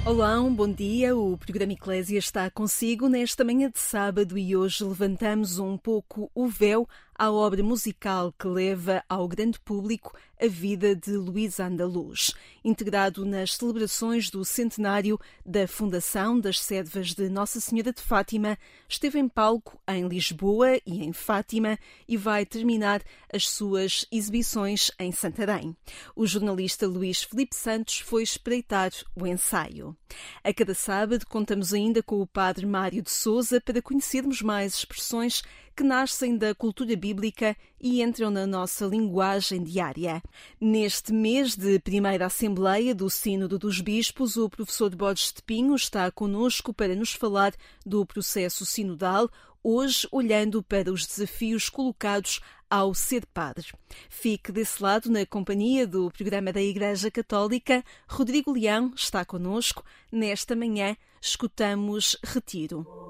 Olá, 0.05 0.41
um 0.41 0.55
bom 0.55 0.71
dia. 0.73 1.17
O 1.17 1.37
programa 1.37 1.73
Eclésia 1.73 2.19
está 2.21 2.49
consigo 2.49 3.09
nesta 3.09 3.43
manhã 3.43 3.69
de 3.69 3.81
sábado 3.81 4.39
e 4.39 4.57
hoje 4.57 4.85
levantamos 4.85 5.59
um 5.59 5.77
pouco 5.77 6.31
o 6.33 6.47
véu 6.47 6.89
à 7.19 7.31
obra 7.31 7.63
musical 7.63 8.33
que 8.39 8.47
leva 8.47 9.03
ao 9.09 9.27
grande 9.27 9.59
público 9.61 10.17
a 10.41 10.47
vida 10.47 10.95
de 10.95 11.13
Luís 11.13 11.59
Andaluz. 11.59 12.35
Integrado 12.65 13.25
nas 13.25 13.55
celebrações 13.55 14.29
do 14.29 14.45
centenário 14.45 15.19
da 15.45 15.67
fundação 15.67 16.39
das 16.39 16.61
Sedvas 16.61 17.15
de 17.15 17.29
Nossa 17.29 17.61
Senhora 17.61 17.93
de 17.93 18.03
Fátima, 18.03 18.59
esteve 18.89 19.19
em 19.19 19.29
palco 19.29 19.81
em 19.89 20.07
Lisboa 20.07 20.77
e 20.85 21.05
em 21.05 21.13
Fátima 21.13 21.79
e 22.07 22.17
vai 22.17 22.45
terminar 22.45 23.03
as 23.33 23.49
suas 23.49 24.07
exibições 24.13 24.91
em 24.99 25.11
Santarém. 25.11 25.77
O 26.15 26.27
jornalista 26.27 26.87
Luís 26.87 27.23
Felipe 27.23 27.57
Santos 27.57 28.01
foi 28.01 28.23
espreitar 28.23 28.91
o 29.15 29.27
ensaio. 29.27 29.97
A 30.45 30.53
cada 30.53 30.75
sábado 30.75 31.27
contamos 31.27 31.73
ainda 31.73 32.03
com 32.03 32.21
o 32.21 32.27
padre 32.27 32.67
Mário 32.67 33.03
de 33.03 33.11
Souza 33.11 33.61
para 33.61 33.81
conhecermos 33.81 34.43
mais 34.43 34.75
expressões 34.75 35.43
que 35.77 35.85
nascem 35.85 36.39
da 36.39 36.55
cultura 36.55 36.97
bíblica 36.97 37.55
e 37.79 38.03
entram 38.03 38.31
na 38.31 38.47
nossa 38.47 38.87
linguagem 38.87 39.63
diária. 39.63 40.23
Neste 40.59 41.13
mês 41.13 41.55
de 41.55 41.79
primeira 41.79 42.27
Assembleia 42.27 42.95
do 42.95 43.11
Sínodo 43.11 43.59
dos 43.59 43.83
Bispos, 43.83 44.39
o 44.39 44.49
professor 44.49 44.95
Borges 44.97 45.35
de 45.35 45.43
Pinho 45.43 45.75
está 45.75 46.11
conosco 46.11 46.73
para 46.73 46.95
nos 46.95 47.13
falar 47.13 47.53
do 47.85 48.07
processo 48.07 48.65
sinodal, 48.65 49.29
hoje 49.63 50.09
olhando 50.11 50.63
para 50.63 50.91
os 50.91 51.07
desafios 51.07 51.69
colocados 51.69 52.41
ao 52.71 52.95
ser 52.95 53.27
padre. 53.27 53.67
Fique 54.09 54.51
desse 54.51 54.83
lado 54.83 55.11
na 55.11 55.27
companhia 55.27 55.87
do 55.87 56.11
programa 56.11 56.55
da 56.55 56.63
Igreja 56.63 57.11
Católica. 57.11 57.85
Rodrigo 58.09 58.51
Leão 58.53 58.93
está 58.97 59.27
conosco. 59.27 59.85
Nesta 60.11 60.57
manhã, 60.57 60.97
escutamos 61.21 62.17
Retiro. 62.25 63.06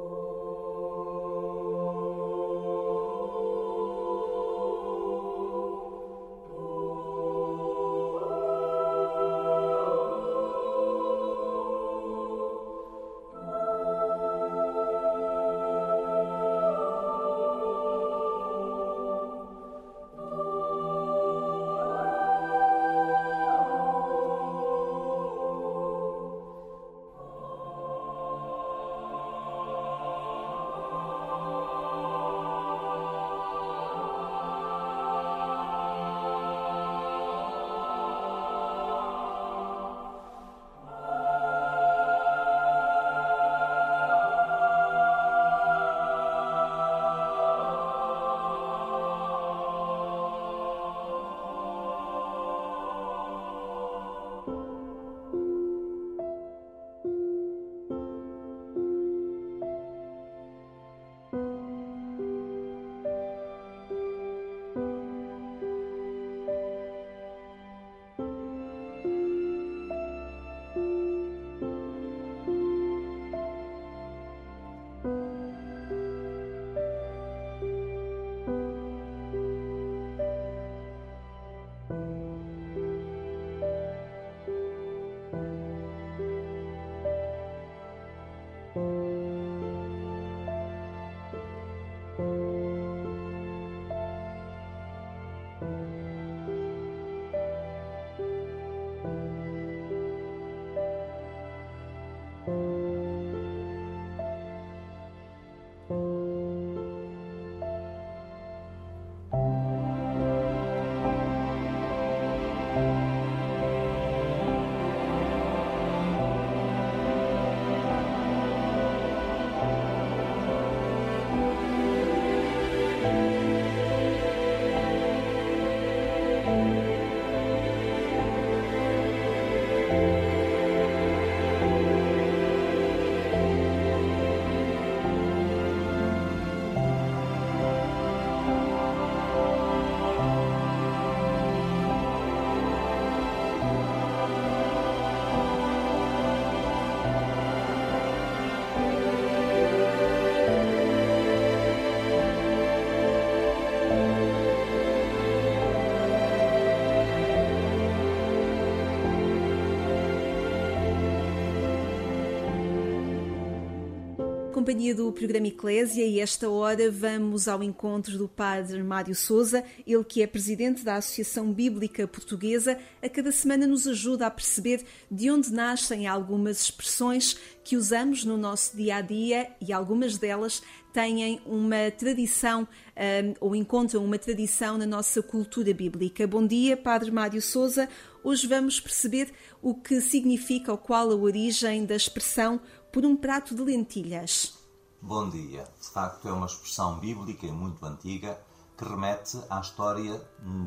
Companhia 164.67 164.97
do 164.97 165.13
programa 165.13 165.47
Eclésia 165.47 166.05
e 166.05 166.19
esta 166.19 166.51
hora 166.51 166.91
vamos 166.91 167.47
ao 167.47 167.63
encontro 167.63 168.19
do 168.19 168.27
Padre 168.27 168.83
Mário 168.83 169.15
Souza, 169.15 169.63
ele 169.87 170.03
que 170.03 170.23
é 170.23 170.27
presidente 170.27 170.83
da 170.83 170.97
Associação 170.97 171.53
Bíblica 171.53 172.09
Portuguesa, 172.09 172.77
a 173.01 173.09
cada 173.09 173.31
semana 173.31 173.65
nos 173.65 173.87
ajuda 173.87 174.27
a 174.27 174.31
perceber 174.31 174.85
de 175.09 175.31
onde 175.31 175.53
nascem 175.53 176.09
algumas 176.09 176.63
expressões 176.63 177.37
que 177.63 177.77
usamos 177.77 178.25
no 178.25 178.37
nosso 178.37 178.77
dia 178.77 178.97
a 178.97 179.01
dia 179.01 179.49
e 179.61 179.73
algumas 179.73 180.19
delas 180.19 180.61
têm 180.93 181.41
uma 181.47 181.91
tradição 181.91 182.67
um, 182.97 183.35
ou 183.39 183.55
encontram 183.55 184.05
uma 184.05 184.19
tradição 184.19 184.77
na 184.77 184.87
nossa 184.87 185.23
cultura 185.23 185.73
bíblica. 185.73 186.27
Bom 186.27 186.45
dia, 186.45 186.77
Padre 186.77 187.13
Mário 187.13 187.41
Souza. 187.41 187.89
Hoje 188.25 188.49
vamos 188.49 188.81
perceber 188.81 189.31
o 189.63 189.75
que 189.75 190.01
significa 190.01 190.73
ou 190.73 190.79
qual 190.79 191.11
a 191.11 191.15
origem 191.15 191.85
da 191.85 191.95
expressão 191.95 192.61
por 192.97 193.05
um 193.05 193.15
prato 193.15 193.55
de 193.55 193.61
lentilhas. 193.61 194.55
Bom 195.03 195.29
dia. 195.29 195.69
De 195.79 195.87
facto, 195.87 196.27
é 196.27 196.33
uma 196.33 196.47
expressão 196.47 196.99
bíblica 196.99 197.45
e 197.45 197.53
muito 197.53 197.85
antiga 197.85 198.41
que 198.75 198.85
remete 198.87 199.39
à 199.51 199.61
história 199.61 200.19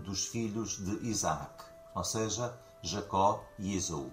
dos 0.05 0.27
filhos 0.27 0.77
de 0.77 1.07
Isaac, 1.07 1.63
ou 1.95 2.03
seja, 2.03 2.55
Jacó 2.83 3.43
e 3.57 3.75
Esaú. 3.75 4.11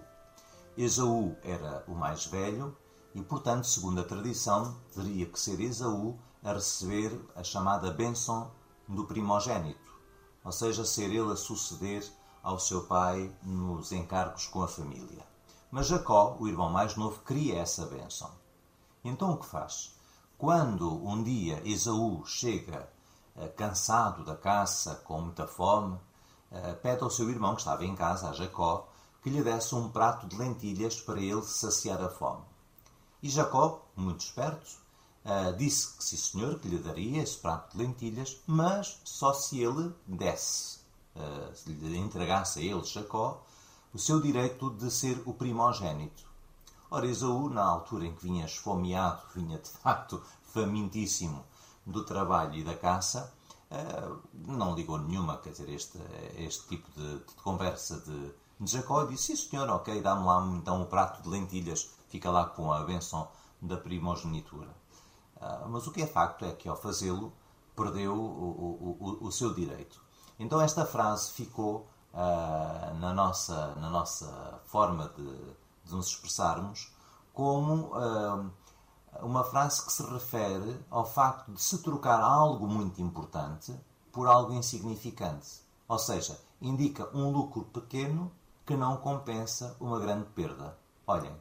Esaú 0.79 1.37
era 1.43 1.85
o 1.87 1.95
mais 1.95 2.25
velho 2.25 2.75
e, 3.15 3.21
portanto, 3.21 3.67
segundo 3.67 4.01
a 4.01 4.05
tradição, 4.05 4.75
teria 4.95 5.27
que 5.27 5.39
ser 5.39 5.61
Esaú 5.61 6.19
a 6.43 6.55
receber 6.55 7.13
a 7.35 7.45
chamada 7.45 7.91
bênção 7.91 8.51
do 8.89 9.05
primogênito, 9.05 9.93
ou 10.43 10.53
seja, 10.53 10.87
ser 10.87 11.11
ele 11.11 11.33
a 11.33 11.37
suceder 11.37 12.03
ao 12.43 12.59
seu 12.59 12.85
pai 12.85 13.31
nos 13.43 13.93
encargos 13.93 14.47
com 14.47 14.63
a 14.63 14.69
família. 14.69 15.36
Mas 15.77 15.89
Jacó, 15.89 16.39
o 16.41 16.49
irmão 16.49 16.71
mais 16.71 16.97
novo, 16.97 17.21
queria 17.23 17.59
essa 17.59 17.85
bênção. 17.85 18.31
Então 19.05 19.33
o 19.33 19.37
que 19.37 19.45
faz? 19.45 19.95
Quando 20.39 20.91
um 21.07 21.23
dia 21.23 21.61
Esaú 21.69 22.25
chega 22.25 22.91
eh, 23.37 23.49
cansado 23.49 24.25
da 24.25 24.35
caça, 24.35 24.95
com 25.05 25.21
muita 25.21 25.47
fome, 25.47 26.01
eh, 26.51 26.73
pede 26.77 27.03
ao 27.03 27.11
seu 27.11 27.29
irmão 27.29 27.55
que 27.55 27.61
estava 27.61 27.85
em 27.85 27.95
casa, 27.95 28.31
a 28.31 28.33
Jacó, 28.33 28.89
que 29.23 29.29
lhe 29.29 29.43
desse 29.43 29.75
um 29.75 29.91
prato 29.91 30.27
de 30.27 30.39
lentilhas 30.39 30.99
para 30.99 31.21
ele 31.21 31.43
saciar 31.43 32.01
a 32.01 32.09
fome. 32.09 32.47
E 33.23 33.29
Jacó, 33.29 33.85
muito 33.95 34.21
esperto, 34.21 34.79
eh, 35.27 35.53
disse 35.59 35.95
que 35.95 36.05
sim 36.05 36.17
senhor, 36.17 36.59
que 36.59 36.69
lhe 36.69 36.79
daria 36.79 37.23
esse 37.23 37.37
prato 37.37 37.77
de 37.77 37.85
lentilhas, 37.85 38.41
mas 38.47 38.99
só 39.05 39.35
se 39.35 39.61
ele 39.63 39.95
desse, 40.07 40.79
se 41.53 41.71
lhe 41.71 41.99
entregasse 41.99 42.61
a 42.61 42.63
ele, 42.63 42.83
Jacó, 42.83 43.45
o 43.97 43.99
seu 43.99 44.21
direito 44.21 44.69
de 44.69 44.91
ser 44.91 45.23
o 45.25 45.33
primogênito. 45.33 46.23
Ora, 46.91 47.07
Esaú, 47.07 47.49
na 47.49 47.65
altura 47.65 48.05
em 48.05 48.15
que 48.15 48.25
vinha 48.25 48.45
esfomeado, 48.45 49.23
vinha 49.35 49.59
de 49.59 49.71
facto 49.71 50.23
famintíssimo 50.43 51.43
do 51.87 52.05
trabalho 52.05 52.57
e 52.57 52.63
da 52.63 52.75
caça, 52.75 53.33
eh, 53.71 54.09
não 54.35 54.75
ligou 54.75 54.99
nenhuma, 54.99 55.39
quer 55.39 55.49
dizer, 55.49 55.71
este, 55.71 55.99
este 56.37 56.69
tipo 56.69 56.91
de, 56.95 57.21
de 57.21 57.35
conversa 57.43 57.99
de, 58.01 58.35
de 58.61 58.71
Jacó 58.71 59.05
e 59.05 59.09
disse, 59.09 59.35
sim 59.35 59.49
senhor, 59.49 59.71
ok, 59.71 60.03
dá-me 60.03 60.27
lá 60.27 60.47
então 60.55 60.83
o 60.83 60.87
prato 60.87 61.23
de 61.23 61.31
lentilhas, 61.31 61.89
fica 62.11 62.31
lá 62.31 62.45
com 62.45 62.71
a 62.71 62.85
benção 62.85 63.27
da 63.63 63.79
primogenitura. 63.79 64.77
Eh, 65.41 65.65
mas 65.71 65.87
o 65.87 65.91
que 65.91 66.03
é 66.03 66.07
facto 66.07 66.45
é 66.45 66.53
que 66.53 66.69
ao 66.69 66.77
fazê-lo 66.77 67.33
perdeu 67.75 68.13
o, 68.13 68.19
o, 68.19 68.97
o, 69.01 69.27
o 69.29 69.33
seu 69.33 69.55
direito. 69.55 69.99
Então 70.39 70.61
esta 70.61 70.85
frase 70.85 71.33
ficou 71.33 71.89
uh, 72.17 72.95
na, 72.99 73.13
nossa, 73.13 73.75
na 73.77 73.91
nossa 73.91 74.61
forma 74.65 75.09
de, 75.11 75.55
de 75.85 75.95
nos 75.95 76.09
expressarmos 76.09 76.91
como 77.33 77.95
uh, 77.95 78.51
uma 79.23 79.45
frase 79.45 79.85
que 79.85 79.93
se 79.93 80.03
refere 80.03 80.85
ao 80.91 81.05
facto 81.05 81.53
de 81.53 81.63
se 81.63 81.79
trocar 81.83 82.21
algo 82.21 82.67
muito 82.67 83.01
importante 83.03 83.79
por 84.11 84.27
algo 84.27 84.55
insignificante. 84.55 85.61
Ou 85.87 85.99
seja, 85.99 86.41
indica 86.61 87.09
um 87.15 87.31
lucro 87.31 87.65
pequeno 87.67 88.33
que 88.65 88.77
não 88.77 88.97
compensa 88.97 89.77
uma 89.79 90.01
grande 90.01 90.27
perda. 90.31 90.77
Olhem, 91.07 91.37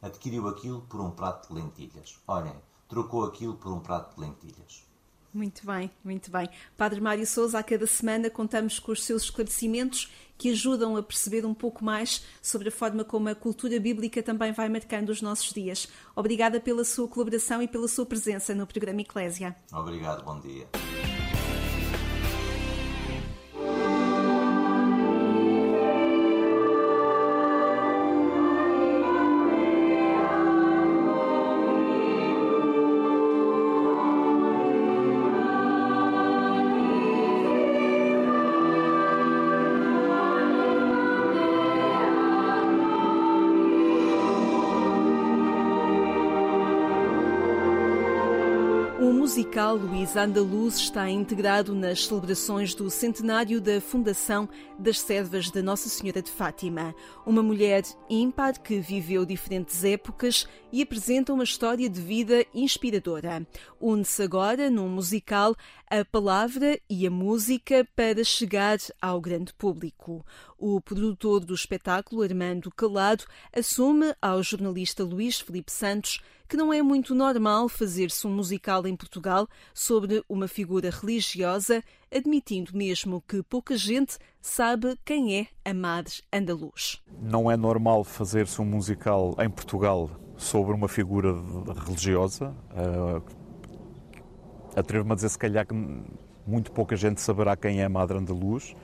adquiriu 0.00 0.48
aquilo 0.48 0.82
por 0.82 1.00
um 1.00 1.10
prato 1.10 1.48
de 1.48 1.60
lentilhas. 1.60 2.18
Olhem, 2.26 2.54
trocou 2.88 3.24
aquilo 3.24 3.54
por 3.56 3.72
um 3.72 3.80
prato 3.80 4.14
de 4.14 4.20
lentilhas. 4.20 4.86
Muito 5.32 5.64
bem, 5.64 5.90
muito 6.04 6.30
bem. 6.30 6.48
Padre 6.76 7.00
Mário 7.00 7.26
Souza, 7.26 7.58
a 7.58 7.62
cada 7.62 7.86
semana 7.86 8.28
contamos 8.28 8.78
com 8.78 8.92
os 8.92 9.04
seus 9.04 9.24
esclarecimentos 9.24 10.10
que 10.36 10.50
ajudam 10.50 10.96
a 10.96 11.02
perceber 11.02 11.44
um 11.44 11.52
pouco 11.52 11.84
mais 11.84 12.24
sobre 12.40 12.68
a 12.68 12.72
forma 12.72 13.04
como 13.04 13.28
a 13.28 13.34
cultura 13.34 13.78
bíblica 13.78 14.22
também 14.22 14.52
vai 14.52 14.68
marcando 14.68 15.10
os 15.10 15.20
nossos 15.20 15.52
dias. 15.52 15.86
Obrigada 16.16 16.58
pela 16.58 16.84
sua 16.84 17.06
colaboração 17.06 17.62
e 17.62 17.68
pela 17.68 17.86
sua 17.86 18.06
presença 18.06 18.54
no 18.54 18.66
programa 18.66 19.02
Eclésia. 19.02 19.54
Obrigado, 19.72 20.24
bom 20.24 20.40
dia. 20.40 20.66
Luís 49.72 50.16
Andaluz 50.16 50.76
está 50.76 51.08
integrado 51.08 51.74
nas 51.74 52.06
celebrações 52.06 52.74
do 52.74 52.90
centenário 52.90 53.60
da 53.60 53.80
fundação 53.80 54.48
das 54.78 55.00
Servas 55.00 55.50
da 55.50 55.62
Nossa 55.62 55.88
Senhora 55.88 56.20
de 56.20 56.30
Fátima. 56.30 56.94
Uma 57.24 57.42
mulher 57.42 57.82
ímpar 58.08 58.60
que 58.60 58.80
viveu 58.80 59.24
diferentes 59.24 59.84
épocas 59.84 60.48
e 60.72 60.82
apresenta 60.82 61.32
uma 61.32 61.44
história 61.44 61.88
de 61.88 62.00
vida 62.00 62.44
inspiradora. 62.54 63.46
Une-se 63.80 64.22
agora 64.22 64.70
num 64.70 64.88
musical 64.88 65.54
a 65.90 66.04
palavra 66.04 66.78
e 66.88 67.04
a 67.04 67.10
música 67.10 67.84
para 67.96 68.22
chegar 68.22 68.78
ao 69.02 69.20
grande 69.20 69.52
público. 69.52 70.24
O 70.56 70.80
produtor 70.80 71.44
do 71.44 71.52
espetáculo, 71.52 72.22
Armando 72.22 72.70
Calado, 72.70 73.24
assume 73.52 74.14
ao 74.22 74.40
jornalista 74.40 75.02
Luís 75.02 75.40
Felipe 75.40 75.72
Santos 75.72 76.20
que 76.48 76.56
não 76.56 76.72
é 76.72 76.80
muito 76.80 77.12
normal 77.12 77.68
fazer-se 77.68 78.24
um 78.26 78.30
musical 78.30 78.86
em 78.86 78.94
Portugal 78.94 79.48
sobre 79.74 80.24
uma 80.28 80.46
figura 80.46 80.90
religiosa, 80.90 81.82
admitindo 82.12 82.76
mesmo 82.76 83.22
que 83.26 83.42
pouca 83.42 83.76
gente 83.76 84.16
sabe 84.40 84.96
quem 85.04 85.38
é 85.38 85.46
a 85.64 85.74
Madre 85.74 86.14
Andaluz. 86.32 87.00
Não 87.20 87.50
é 87.50 87.56
normal 87.56 88.04
fazer-se 88.04 88.60
um 88.60 88.64
musical 88.64 89.36
em 89.40 89.50
Portugal 89.50 90.10
sobre 90.36 90.72
uma 90.72 90.88
figura 90.88 91.34
religiosa. 91.84 92.54
Atrevo-me 94.76 95.12
a 95.12 95.14
dizer, 95.14 95.28
se 95.28 95.38
calhar, 95.38 95.66
que 95.66 95.74
muito 96.46 96.72
pouca 96.72 96.96
gente 96.96 97.20
saberá 97.20 97.56
quem 97.56 97.80
é 97.80 97.84
a 97.84 97.88
Madre 97.88 98.18
Andaluz. 98.18 98.74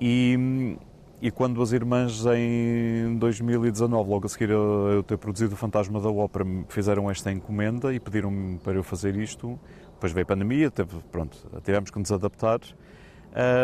E 0.00 0.76
e 1.22 1.30
quando 1.30 1.62
as 1.62 1.70
irmãs, 1.70 2.24
em 2.26 3.16
2019, 3.16 4.10
logo 4.10 4.26
a 4.26 4.28
seguir 4.28 4.50
a 4.50 4.54
eu 4.54 5.04
ter 5.04 5.16
produzido 5.16 5.54
o 5.54 5.56
Fantasma 5.56 6.00
da 6.00 6.10
Ópera, 6.10 6.44
fizeram 6.68 7.08
esta 7.08 7.30
encomenda 7.30 7.94
e 7.94 8.00
pediram-me 8.00 8.58
para 8.58 8.72
eu 8.72 8.82
fazer 8.82 9.14
isto, 9.14 9.56
depois 9.92 10.10
veio 10.10 10.24
a 10.24 10.26
pandemia, 10.26 10.68
teve, 10.68 10.98
pronto, 11.12 11.38
tivemos 11.62 11.90
que 11.92 11.98
nos 12.00 12.10
adaptar. 12.10 12.58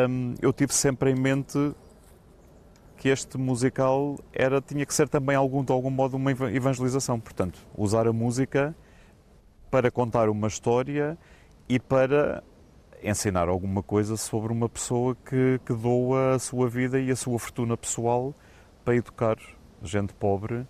Um, 0.09 0.35
eu 0.41 0.53
tive 0.53 0.73
sempre 0.73 1.11
em 1.11 1.17
mente 1.17 1.59
que 2.97 3.09
este 3.09 3.37
musical 3.37 4.17
era, 4.33 4.61
tinha 4.61 4.87
que 4.87 4.95
ser 4.95 5.09
também 5.09 5.35
algum, 5.35 5.65
de 5.65 5.73
algum 5.73 5.91
modo 5.91 6.17
uma 6.17 6.31
evangelização, 6.31 7.19
portanto, 7.19 7.59
usar 7.77 8.07
a 8.07 8.13
música 8.13 8.73
para 9.71 9.91
contar 9.91 10.29
uma 10.29 10.49
história 10.49 11.17
e 11.69 11.79
para 11.79 12.43
ensinar 13.03 13.49
alguma 13.49 13.83
coisa 13.83 14.17
sobre 14.17 14.53
uma 14.53 14.69
pessoa 14.69 15.17
que, 15.25 15.61
que 15.65 15.73
doa 15.73 16.35
a 16.35 16.39
sua 16.39 16.69
vida 16.69 16.99
e 16.99 17.11
a 17.11 17.17
sua 17.17 17.39
fortuna 17.39 17.77
pessoal 17.77 18.35
para 18.85 18.97
educar 18.97 19.37
gente 19.83 20.13
pobre 20.15 20.67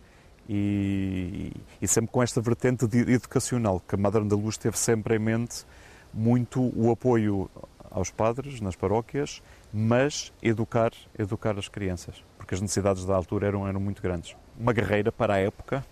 e, 0.49 1.53
e 1.81 1.89
sempre 1.89 2.11
com 2.11 2.23
esta 2.23 2.41
vertente 2.41 2.85
educacional, 2.85 3.81
que 3.87 3.95
a 3.95 3.99
Madre 3.99 4.23
Andaluz 4.23 4.57
teve 4.57 4.79
sempre 4.79 5.17
em 5.17 5.19
mente 5.19 5.65
muito 6.13 6.73
o 6.75 6.91
apoio 6.91 7.51
aos 7.91 8.11
padres 8.11 8.61
nas 8.61 8.75
paróquias, 8.75 9.43
mas 9.73 10.33
educar, 10.43 10.93
educar 11.19 11.59
as 11.59 11.69
crianças, 11.69 12.23
porque 12.37 12.55
as 12.55 12.61
necessidades 12.61 13.05
da 13.05 13.15
altura 13.15 13.47
eram, 13.47 13.69
eram 13.69 13.81
muito 13.81 14.03
grandes. 14.03 14.37
Uma 14.59 14.73
guerreira 14.73 15.13
para 15.13 15.35
a 15.35 15.39
época, 15.39 15.85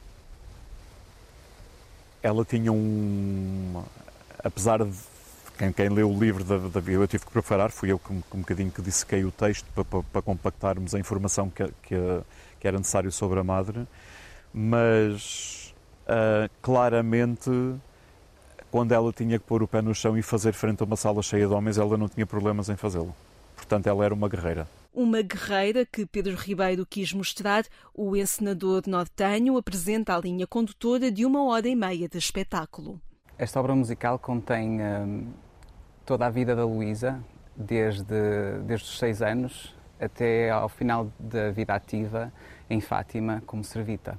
ela 2.27 2.45
tinha 2.45 2.73
um. 2.73 3.83
Apesar 4.43 4.85
de 4.85 4.93
quem, 5.57 5.73
quem 5.73 5.89
leu 5.89 6.11
o 6.11 6.19
livro 6.19 6.43
da, 6.43 6.59
da 6.59 6.91
eu 6.91 7.07
tive 7.07 7.25
que 7.25 7.31
preparar, 7.31 7.71
fui 7.71 7.91
eu 7.91 7.99
que 7.99 8.13
um, 8.13 8.23
um 8.35 8.41
bocadinho 8.41 8.71
que 8.71 8.83
dissequei 8.83 9.25
o 9.25 9.31
texto 9.31 9.65
para, 9.75 9.85
para, 9.85 10.03
para 10.03 10.23
compactarmos 10.23 10.95
a 10.95 10.99
informação 10.99 11.49
que, 11.49 11.65
que, 11.83 11.97
que, 12.61 12.67
era 12.67 12.79
necessário 12.79 13.13
sobre 13.13 13.39
a 13.39 13.45
Madre, 13.45 13.87
mas 14.53 15.73
uh, 16.09 16.51
claramente 16.61 17.51
quando 18.71 18.93
ela 18.93 19.13
tinha 19.13 19.39
que 19.39 19.45
pôr 19.45 19.63
o 19.63 19.69
pé 19.69 19.81
no 19.81 19.95
chão 19.95 20.19
e 20.19 20.23
fazer 20.23 20.53
frente 20.53 20.83
a 20.83 20.85
uma 20.85 20.97
sala 20.97 21.23
cheia 21.23 21.47
de 21.47 21.55
homens, 21.55 21.79
ela 21.79 21.97
não 21.97 22.09
tinha 22.09 22.27
problemas 22.27 22.69
em 22.69 22.77
fazê-lo. 22.77 23.15
Portanto, 23.55 23.87
ela 23.87 24.05
era 24.05 24.13
uma 24.13 24.29
guerreira. 24.29 24.69
Uma 24.97 25.21
guerreira 25.21 25.85
que 25.85 26.07
Pedro 26.07 26.35
Ribeiro 26.35 26.87
quis 26.87 27.13
mostrar, 27.13 27.65
o 27.95 28.17
encenador 28.17 28.85
nortenho 28.87 29.59
apresenta 29.59 30.17
a 30.17 30.19
linha 30.19 30.47
condutora 30.47 31.13
de 31.13 31.27
uma 31.27 31.45
hora 31.45 31.69
e 31.69 31.77
meia 31.77 32.09
de 32.09 32.17
espetáculo. 32.17 32.99
Esta 33.37 33.61
obra 33.61 33.75
musical 33.75 34.19
contém 34.19 34.81
hum, 34.81 35.33
toda 36.07 36.25
a 36.25 36.31
vida 36.31 36.57
da 36.57 36.65
Luísa, 36.65 37.23
desde, 37.55 38.59
desde 38.65 38.87
os 38.87 38.99
seis 38.99 39.21
anos 39.21 39.77
até 40.01 40.49
ao 40.49 40.71
final 40.71 41.13
da 41.21 41.51
vida 41.51 41.75
ativa 41.75 42.33
em 42.71 42.81
Fátima 42.81 43.43
como 43.45 43.63
servita 43.63 44.19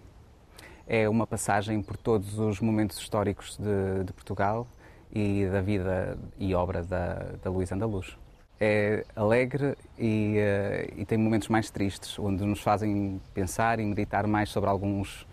é 0.87 1.07
uma 1.09 1.27
passagem 1.27 1.81
por 1.81 1.97
todos 1.97 2.39
os 2.39 2.61
momentos 2.61 2.97
históricos 2.97 3.57
de, 3.57 4.05
de 4.05 4.13
Portugal 4.13 4.65
e 5.11 5.45
da 5.47 5.61
vida 5.61 6.17
e 6.39 6.55
obra 6.55 6.81
da, 6.81 7.35
da 7.43 7.51
Luísa 7.51 7.75
Andaluz. 7.75 8.17
É 8.59 9.05
alegre 9.15 9.75
e, 9.99 10.37
uh, 10.39 11.01
e, 11.01 11.05
tem 11.05 11.17
momentos 11.17 11.47
mais 11.47 11.69
tristes, 11.69 12.17
onde 12.17 12.43
nos 12.43 12.59
fazem 12.59 13.21
pensar 13.31 13.79
e 13.79 13.85
meditar 13.85 14.25
mais 14.25 14.49
sobre 14.49 14.67
alguns 14.67 15.27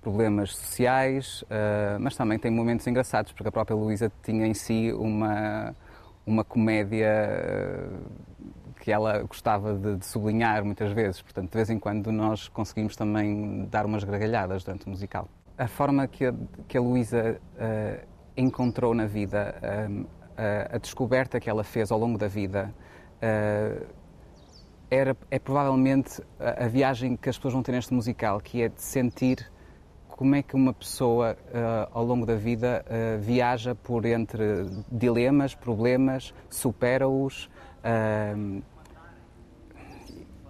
problemas 0.00 0.54
sociais, 0.54 1.42
uh, 1.42 1.98
mas 2.00 2.16
também 2.16 2.38
tem 2.38 2.50
momentos 2.50 2.86
engraçados, 2.86 3.32
porque 3.32 3.48
a 3.48 3.52
própria 3.52 3.76
Luísa 3.76 4.10
tinha 4.22 4.46
em 4.46 4.54
si 4.54 4.92
uma, 4.92 5.74
uma 6.26 6.44
comédia 6.44 7.08
uh, 7.90 8.74
que 8.80 8.92
ela 8.92 9.22
gostava 9.22 9.74
de, 9.74 9.96
de, 9.96 10.06
sublinhar 10.06 10.64
muitas 10.64 10.92
vezes. 10.92 11.20
Portanto, 11.20 11.50
de 11.50 11.56
vez 11.56 11.68
em 11.70 11.78
quando 11.78 12.12
nós 12.12 12.48
conseguimos 12.48 12.96
também 12.96 13.66
dar 13.70 13.84
umas 13.84 14.04
gargalhadas 14.04 14.64
durante 14.64 14.86
o 14.86 14.90
musical. 14.90 15.28
A 15.56 15.66
forma 15.66 16.06
que 16.06 16.24
a, 16.24 16.34
que 16.68 16.78
a 16.78 16.80
Luísa 16.80 17.40
uh, 17.54 18.06
encontrou 18.36 18.94
na 18.94 19.06
vida, 19.06 19.56
a 20.70 20.78
descoberta 20.78 21.40
que 21.40 21.48
ela 21.50 21.64
fez 21.64 21.90
ao 21.90 21.98
longo 21.98 22.18
da 22.18 22.28
vida, 22.28 22.72
uh, 23.16 23.86
era, 24.90 25.16
é 25.30 25.38
provavelmente 25.38 26.22
a, 26.40 26.64
a, 26.64 26.68
viagem 26.68 27.16
que 27.16 27.28
as 27.28 27.36
pessoas 27.36 27.54
vão 27.54 27.62
ter 27.62 27.72
neste 27.72 27.92
musical, 27.92 28.40
que 28.40 28.62
é 28.62 28.68
de 28.68 28.80
sentir 28.80 29.50
como 30.08 30.34
é 30.34 30.42
que 30.42 30.56
uma 30.56 30.72
pessoa, 30.72 31.36
ao 31.92 32.04
longo 32.04 32.26
da 32.26 32.34
vida, 32.34 32.84
viaja 33.20 33.72
por 33.72 34.04
entre 34.04 34.66
dilemas, 34.90 35.54
problemas, 35.54 36.34
supera-os, 36.50 37.48
Uh, 37.78 38.62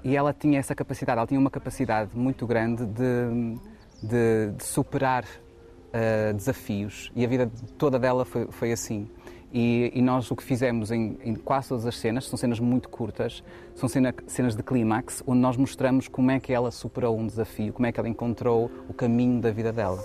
e 0.02 0.16
ela 0.16 0.32
tinha 0.32 0.58
essa 0.58 0.74
capacidade, 0.74 1.18
ela 1.18 1.26
tinha 1.26 1.40
uma 1.40 1.50
capacidade 1.50 2.10
muito 2.14 2.46
grande 2.46 2.86
de, 2.86 3.58
de, 4.02 4.52
de 4.56 4.64
superar 4.64 5.24
uh, 5.24 6.32
desafios 6.34 7.12
e 7.14 7.24
a 7.24 7.28
vida 7.28 7.50
toda 7.76 7.98
dela 7.98 8.24
foi, 8.24 8.46
foi 8.50 8.72
assim. 8.72 9.08
E, 9.52 9.90
e, 9.94 10.02
nós 10.02 10.30
o 10.30 10.36
que 10.36 10.42
fizemos 10.42 10.90
em, 10.90 11.18
em, 11.24 11.34
quase 11.34 11.70
todas 11.70 11.86
as 11.86 11.96
cenas, 11.96 12.26
são 12.26 12.36
cenas 12.36 12.60
muito 12.60 12.88
curtas, 12.88 13.42
são 13.74 13.88
cena, 13.88 14.14
cenas 14.26 14.54
de 14.54 14.62
clímax, 14.62 15.22
onde 15.26 15.40
nós 15.40 15.56
mostramos 15.56 16.06
como 16.06 16.30
é 16.30 16.38
que 16.38 16.52
ela 16.52 16.70
superou 16.70 17.18
um 17.18 17.26
desafio, 17.26 17.72
como 17.72 17.86
é 17.86 17.92
que 17.92 17.98
ela 17.98 18.08
encontrou 18.08 18.70
o 18.88 18.92
caminho 18.92 19.40
da 19.40 19.50
vida 19.50 19.72
dela. 19.72 19.98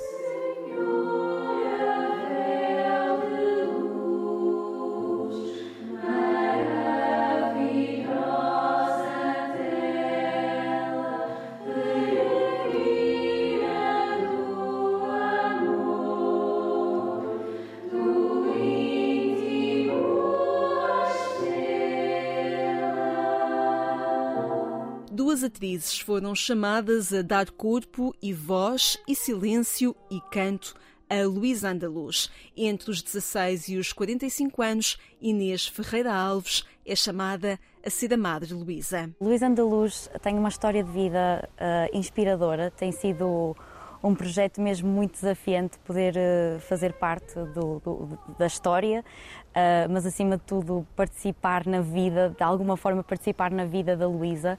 Atrizes 25.64 25.98
foram 25.98 26.36
chamadas 26.36 27.14
a 27.14 27.22
dar 27.22 27.50
corpo 27.50 28.14
e 28.22 28.34
voz 28.34 28.98
e 29.08 29.16
silêncio 29.16 29.96
e 30.12 30.20
canto 30.30 30.76
a 31.10 31.26
Luísa 31.26 31.70
Andaluz. 31.70 32.30
Entre 32.56 32.92
os 32.92 33.02
16 33.02 33.70
e 33.70 33.78
os 33.78 33.94
45 33.94 34.62
anos, 34.62 34.98
Inês 35.22 35.66
Ferreira 35.66 36.14
Alves 36.14 36.66
é 36.86 36.94
chamada 36.98 37.58
a 37.86 37.90
ser 37.90 38.14
a 38.14 38.18
Madre 38.18 38.54
Luísa. 38.54 39.10
Luísa 39.22 39.48
Andaluz 39.48 40.10
tem 40.22 40.38
uma 40.38 40.50
história 40.50 40.84
de 40.84 40.92
vida 40.92 41.48
uh, 41.54 41.98
inspiradora, 41.98 42.70
tem 42.70 42.92
sido 42.92 43.56
um 44.04 44.14
projeto 44.14 44.60
mesmo 44.60 44.90
muito 44.90 45.14
desafiante 45.14 45.80
poder 45.80 46.14
uh, 46.18 46.60
fazer 46.60 46.92
parte 46.92 47.36
do, 47.36 47.80
do, 47.80 48.20
da 48.38 48.48
história, 48.48 49.00
uh, 49.00 49.90
mas 49.90 50.06
acima 50.06 50.36
de 50.36 50.44
tudo 50.44 50.86
participar 50.94 51.66
na 51.66 51.80
vida, 51.80 52.36
de 52.38 52.44
alguma 52.44 52.76
forma 52.76 53.02
participar 53.02 53.50
na 53.50 53.64
vida 53.64 53.96
da 53.96 54.06
Luísa. 54.06 54.58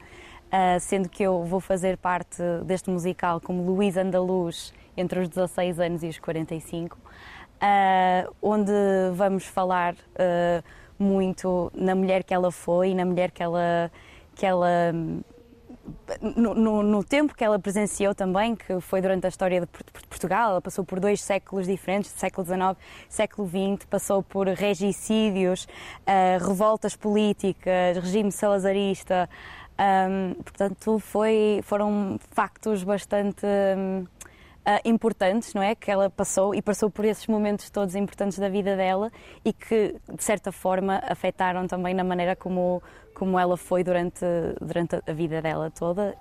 Uh, 0.54 0.78
sendo 0.78 1.08
que 1.08 1.20
eu 1.20 1.42
vou 1.42 1.58
fazer 1.58 1.96
parte 1.96 2.40
deste 2.64 2.88
musical 2.88 3.40
como 3.40 3.60
Luísa 3.64 4.02
Andaluz 4.02 4.72
entre 4.96 5.18
os 5.18 5.28
16 5.28 5.80
anos 5.80 6.04
e 6.04 6.06
os 6.06 6.20
45, 6.20 6.96
uh, 6.96 7.00
ah, 7.60 8.30
onde 8.40 8.70
vamos 9.14 9.46
falar 9.46 9.94
uh, 9.94 10.62
muito 10.96 11.72
na 11.74 11.96
mulher 11.96 12.22
que 12.22 12.32
ela 12.32 12.52
foi, 12.52 12.94
na 12.94 13.04
mulher 13.04 13.32
que 13.32 13.42
ela, 13.42 13.90
que 14.36 14.46
ela 14.46 14.92
no, 16.20 16.54
no, 16.54 16.82
no, 16.84 17.02
tempo 17.02 17.34
que 17.34 17.42
ela 17.42 17.58
presenciou 17.58 18.14
também, 18.14 18.54
que 18.54 18.80
foi 18.80 19.00
durante 19.00 19.26
a 19.26 19.28
história 19.28 19.60
de 19.60 19.66
Portugal, 20.08 20.50
ela 20.50 20.60
passou 20.62 20.84
por 20.84 21.00
dois 21.00 21.20
séculos 21.20 21.66
diferentes, 21.66 22.12
século 22.12 22.46
XIX, 22.46 22.76
século 23.08 23.48
XX, 23.48 23.84
passou 23.86 24.22
por 24.22 24.46
regicídios, 24.46 25.66
revoltas 26.40 26.96
políticas, 26.96 27.98
regime 27.98 28.32
salazarista, 28.32 29.28
um, 29.78 30.34
portanto, 30.34 30.98
foi, 30.98 31.60
foram 31.64 32.18
factos 32.30 32.84
bastante 32.84 33.44
um, 33.76 34.02
uh, 34.02 34.06
ah, 34.64 34.80
importantes, 34.84 35.52
não 35.54 35.62
é? 35.62 35.74
Que 35.74 35.90
ela 35.90 36.08
passou 36.08 36.54
e 36.54 36.62
passou 36.62 36.90
por 36.90 37.04
esses 37.04 37.26
momentos 37.26 37.70
todos 37.70 37.94
importantes 37.94 38.38
da 38.38 38.48
vida 38.48 38.76
dela 38.76 39.10
e 39.44 39.52
que, 39.52 39.96
de 40.12 40.24
certa 40.24 40.52
forma, 40.52 41.02
afetaram 41.08 41.66
também 41.66 41.94
na 41.94 42.04
maneira 42.04 42.36
como, 42.36 42.82
como 43.14 43.38
ela 43.38 43.56
foi 43.56 43.82
durante, 43.82 44.24
durante 44.60 44.96
a 45.06 45.12
vida 45.12 45.42
dela 45.42 45.70
toda. 45.70 46.16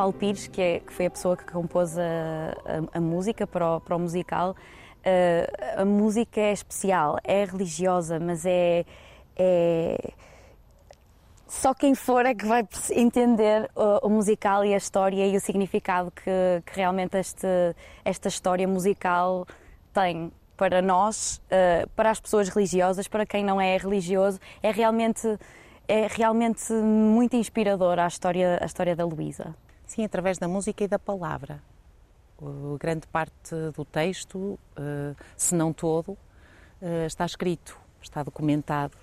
Paulo 0.00 0.14
Pires, 0.14 0.46
que, 0.46 0.62
é, 0.62 0.80
que 0.80 0.90
foi 0.94 1.04
a 1.04 1.10
pessoa 1.10 1.36
que 1.36 1.44
compôs 1.44 1.98
a, 1.98 2.02
a, 2.94 2.96
a 2.96 3.00
música 3.02 3.46
para 3.46 3.76
o, 3.76 3.80
para 3.82 3.94
o 3.94 3.98
musical, 3.98 4.52
uh, 4.52 5.82
a 5.82 5.84
música 5.84 6.40
é 6.40 6.52
especial, 6.52 7.18
é 7.22 7.44
religiosa, 7.44 8.18
mas 8.18 8.46
é, 8.46 8.86
é, 9.36 10.12
só 11.46 11.74
quem 11.74 11.94
for 11.94 12.24
é 12.24 12.34
que 12.34 12.46
vai 12.46 12.66
entender 12.92 13.70
o, 13.76 14.08
musical 14.08 14.64
e 14.64 14.72
a 14.72 14.78
história 14.78 15.26
e 15.26 15.36
o 15.36 15.40
significado 15.40 16.10
que, 16.10 16.62
que 16.64 16.76
realmente 16.76 17.18
este, 17.18 17.46
esta 18.02 18.28
história 18.28 18.66
musical 18.66 19.46
tem 19.92 20.32
para 20.56 20.80
nós, 20.80 21.42
uh, 21.44 21.86
para 21.90 22.08
as 22.08 22.18
pessoas 22.18 22.48
religiosas, 22.48 23.06
para 23.06 23.26
quem 23.26 23.44
não 23.44 23.60
é 23.60 23.76
religioso, 23.76 24.40
é 24.62 24.70
realmente 24.72 25.38
é 25.86 26.06
realmente 26.06 26.72
muito 26.72 27.36
inspiradora 27.36 28.04
a 28.04 28.08
história 28.08 28.58
a 28.62 28.64
história 28.64 28.96
da 28.96 29.04
Luísa. 29.04 29.54
Sim, 29.90 30.04
através 30.04 30.38
da 30.38 30.46
música 30.46 30.84
e 30.84 30.86
da 30.86 31.00
palavra. 31.00 31.60
grande 32.78 33.08
parte 33.08 33.56
do 33.74 33.84
texto, 33.84 34.56
eh, 34.76 35.16
se 35.36 35.52
não 35.52 35.72
todo, 35.72 36.16
eh, 36.80 37.06
está 37.06 37.26
escrito, 37.26 37.76
está 38.00 38.22
documentado. 38.22 38.96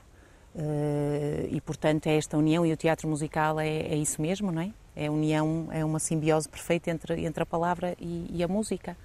Eh, 0.55 1.49
e, 1.51 1.59
portanto, 1.59 2.07
é 2.07 2.15
esta 2.15 2.37
união 2.37 2.65
e 2.65 2.71
o 2.71 2.77
teatro 2.77 3.05
musical 3.05 3.59
é, 3.59 3.67
é 3.67 3.95
isso 3.97 4.21
mesmo, 4.21 4.49
não 4.49 4.61
é? 4.61 4.71
É 4.95 5.11
união, 5.11 5.67
é 5.71 5.83
uma 5.83 5.99
simbiose 5.99 6.47
perfeita 6.47 6.89
entre, 6.89 7.25
entre 7.25 7.43
a 7.43 7.45
palavra 7.45 7.93
e, 7.99 8.25
e 8.31 8.41
a 8.41 8.47
música. 8.47 8.95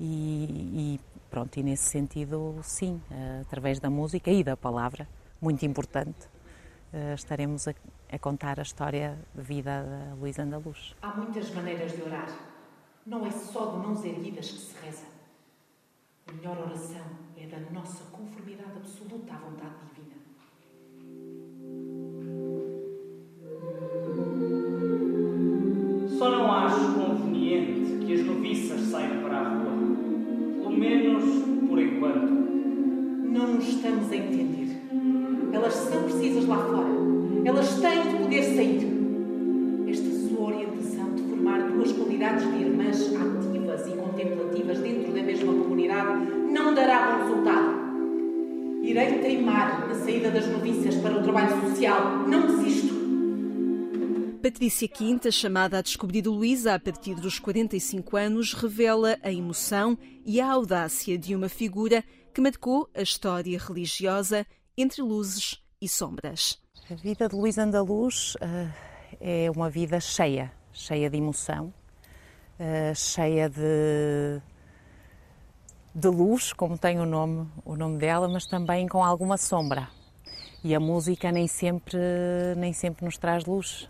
E, 0.00 0.96
e, 0.98 1.00
pronto, 1.30 1.56
e 1.56 1.62
nesse 1.62 1.84
sentido, 1.84 2.58
sim, 2.64 3.00
através 3.42 3.78
da 3.78 3.88
música 3.88 4.28
e 4.28 4.42
da 4.42 4.56
palavra, 4.56 5.06
muito 5.40 5.64
importante, 5.64 6.31
eh, 6.94 7.14
estaremos 7.14 7.66
a, 7.68 7.74
a 8.10 8.18
contar 8.18 8.60
a 8.60 8.62
história 8.62 9.18
de 9.34 9.40
vida 9.40 9.82
da 9.82 10.14
Luísa 10.14 10.42
Andaluz. 10.42 10.94
Há 11.00 11.16
muitas 11.16 11.50
maneiras 11.54 11.92
de 11.92 12.02
orar. 12.02 12.28
Não 13.06 13.26
é 13.26 13.30
só 13.30 13.72
de 13.72 13.78
mãos 13.78 14.04
erguidas 14.04 14.50
que 14.50 14.58
se 14.58 14.74
reza. 14.84 15.06
A 16.28 16.32
melhor 16.32 16.58
oração 16.58 17.00
é 17.36 17.46
da 17.46 17.58
nossa 17.70 18.04
conformidade 18.12 18.72
absoluta 18.76 19.32
à 19.32 19.38
vontade 19.38 19.74
divina. 19.94 20.16
Só 26.18 26.30
não 26.30 26.52
acho 26.52 26.92
conveniente 26.94 28.04
que 28.04 28.12
as 28.12 28.26
noviças 28.26 28.80
saiam 28.82 29.22
para 29.22 29.38
a 29.38 29.48
rua. 29.48 29.72
Pelo 30.62 30.70
menos 30.72 31.24
por 31.66 31.78
enquanto. 31.78 32.32
Não 33.32 33.54
nos 33.54 33.66
estamos 33.66 34.12
a 34.12 34.16
entender. 34.16 34.62
Elas 35.52 35.74
são 35.74 36.02
precisas 36.04 36.46
lá 36.46 36.56
fora. 36.56 36.88
Elas 37.44 37.80
têm 37.80 38.02
de 38.02 38.22
poder 38.22 38.42
sair. 38.42 38.88
Esta 39.88 40.28
sua 40.28 40.46
orientação 40.46 41.14
de 41.14 41.22
formar 41.24 41.70
duas 41.70 41.92
qualidades 41.92 42.50
de 42.50 42.62
irmãs 42.62 42.98
ativas 43.14 43.86
e 43.86 43.96
contemplativas 43.96 44.78
dentro 44.78 45.12
da 45.12 45.22
mesma 45.22 45.52
comunidade 45.52 46.26
não 46.50 46.74
dará 46.74 47.12
bom 47.12 47.24
resultado. 47.24 47.82
Irei 48.82 49.18
teimar 49.18 49.88
na 49.88 49.94
saída 49.94 50.30
das 50.30 50.46
noviças 50.46 50.96
para 50.96 51.18
o 51.18 51.22
trabalho 51.22 51.60
social. 51.68 52.26
Não 52.26 52.46
desisto. 52.46 53.02
Patrícia 54.42 54.88
Quinta, 54.88 55.30
chamada 55.30 55.78
a 55.78 55.82
descobrir 55.82 56.26
Luísa 56.26 56.74
a 56.74 56.80
partir 56.80 57.14
dos 57.14 57.38
45 57.38 58.16
anos, 58.16 58.54
revela 58.54 59.16
a 59.22 59.32
emoção 59.32 59.96
e 60.26 60.40
a 60.40 60.50
audácia 60.50 61.16
de 61.16 61.36
uma 61.36 61.48
figura 61.48 62.02
que 62.34 62.40
marcou 62.40 62.88
a 62.92 63.02
história 63.02 63.56
religiosa 63.56 64.44
entre 64.76 65.02
luzes 65.02 65.62
e 65.80 65.88
sombras. 65.88 66.58
A 66.90 66.94
vida 66.94 67.28
de 67.28 67.34
Luísa 67.34 67.62
Andaluz 67.62 68.34
uh, 68.36 68.72
é 69.20 69.50
uma 69.50 69.70
vida 69.70 70.00
cheia, 70.00 70.52
cheia 70.72 71.08
de 71.08 71.16
emoção, 71.16 71.72
uh, 72.58 72.94
cheia 72.94 73.48
de, 73.48 74.40
de 75.94 76.08
luz, 76.08 76.52
como 76.52 76.76
tem 76.78 76.98
o 76.98 77.06
nome, 77.06 77.48
o 77.64 77.76
nome 77.76 77.98
dela, 77.98 78.28
mas 78.28 78.46
também 78.46 78.88
com 78.88 79.04
alguma 79.04 79.36
sombra. 79.36 79.88
E 80.64 80.74
a 80.74 80.80
música 80.80 81.32
nem 81.32 81.48
sempre, 81.48 81.98
nem 82.56 82.72
sempre 82.72 83.04
nos 83.04 83.18
traz 83.18 83.44
luz 83.44 83.88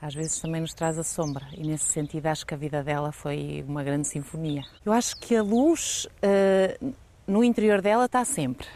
às 0.00 0.14
vezes 0.14 0.40
também 0.40 0.62
nos 0.62 0.72
traz 0.72 0.98
a 0.98 1.04
sombra 1.04 1.46
e 1.52 1.66
nesse 1.66 1.84
sentido 1.84 2.26
acho 2.26 2.46
que 2.46 2.54
a 2.54 2.56
vida 2.56 2.82
dela 2.82 3.12
foi 3.12 3.62
uma 3.68 3.84
grande 3.84 4.08
sinfonia. 4.08 4.62
Eu 4.84 4.92
acho 4.92 5.16
que 5.20 5.36
a 5.36 5.42
luz 5.42 6.06
uh, 6.06 6.94
no 7.26 7.44
interior 7.44 7.82
dela 7.82 8.06
está 8.06 8.24
sempre. 8.24 8.66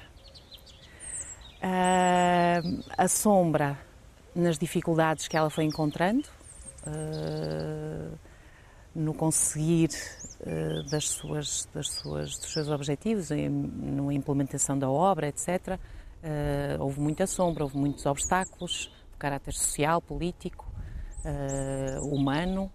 Uh, 1.64 2.84
a 2.98 3.08
sombra 3.08 3.78
nas 4.34 4.58
dificuldades 4.58 5.28
que 5.28 5.36
ela 5.36 5.48
foi 5.48 5.64
encontrando, 5.64 6.28
uh, 6.86 8.18
no 8.94 9.14
conseguir 9.14 9.88
das 10.90 11.08
suas, 11.08 11.66
das 11.72 11.88
suas, 11.88 12.36
dos 12.36 12.52
seus 12.52 12.68
objetivos, 12.68 13.30
na 13.30 14.12
implementação 14.12 14.78
da 14.78 14.90
obra, 14.90 15.26
etc. 15.26 15.80
houve 16.78 17.00
muita 17.00 17.26
sombra, 17.26 17.64
houve 17.64 17.78
muitos 17.78 18.04
obstáculos 18.06 18.92
de 19.12 19.18
caráter 19.18 19.54
social, 19.54 20.02
político, 20.02 20.70
uh, 21.24 22.06
humano 22.06 22.70